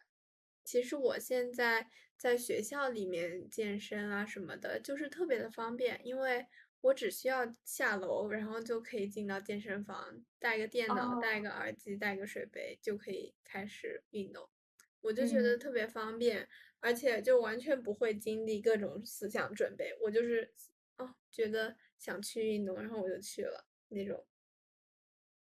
[0.64, 6.46] 其实我现在在学校里面健身啊什么的，就是特别的方便，因为
[6.82, 14.48] 我只需要下楼，然后就可以进到健身房，带个电脑，带个耳机，带个水杯，就可以开始运动。
[15.00, 16.48] 我就觉得嗯特别方便，
[16.78, 20.54] 而且就完全不会经历各种思想准备，我就是
[21.00, 24.26] 哦，觉得想去运动，然后我就去了那种。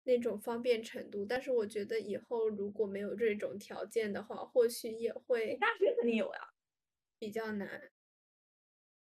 [0.04, 6.54] 那种方便程度，但是我觉得以后如果没有这种条件的话，或许也会大学肯定有呀，
[7.20, 7.92] 比较难。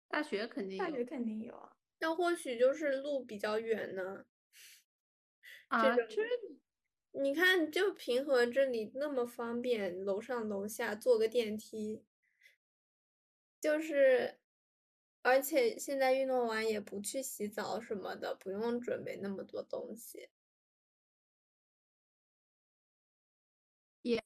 [0.06, 1.76] 大学肯定有大学肯定有啊。
[1.98, 4.24] 那或许就是路比较远呢。
[5.66, 6.22] 啊，种这
[7.20, 12.04] 你看，就平和这里那么方便，楼上楼下坐个电梯，
[13.60, 14.38] 就是，
[15.24, 20.28] 而且现在运动完也不去洗澡什么的，不用准备那么多东西。
[24.04, 24.22] 也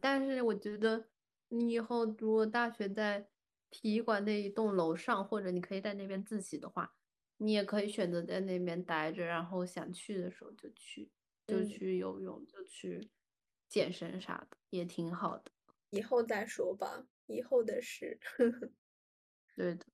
[0.00, 1.08] 但是我觉得
[1.48, 3.28] 你以后如果大学在
[3.70, 6.96] 体育馆那一栋楼上，或者你可以在那边自习的话，
[7.38, 11.10] 你也可以选择在那边待着，然后想去的时候就去，
[11.46, 13.10] 就嗯去游泳，就去
[13.68, 15.50] 健身啥的，也挺好的。
[15.90, 18.18] 以后再说吧，以后的事。
[19.56, 19.86] 对的。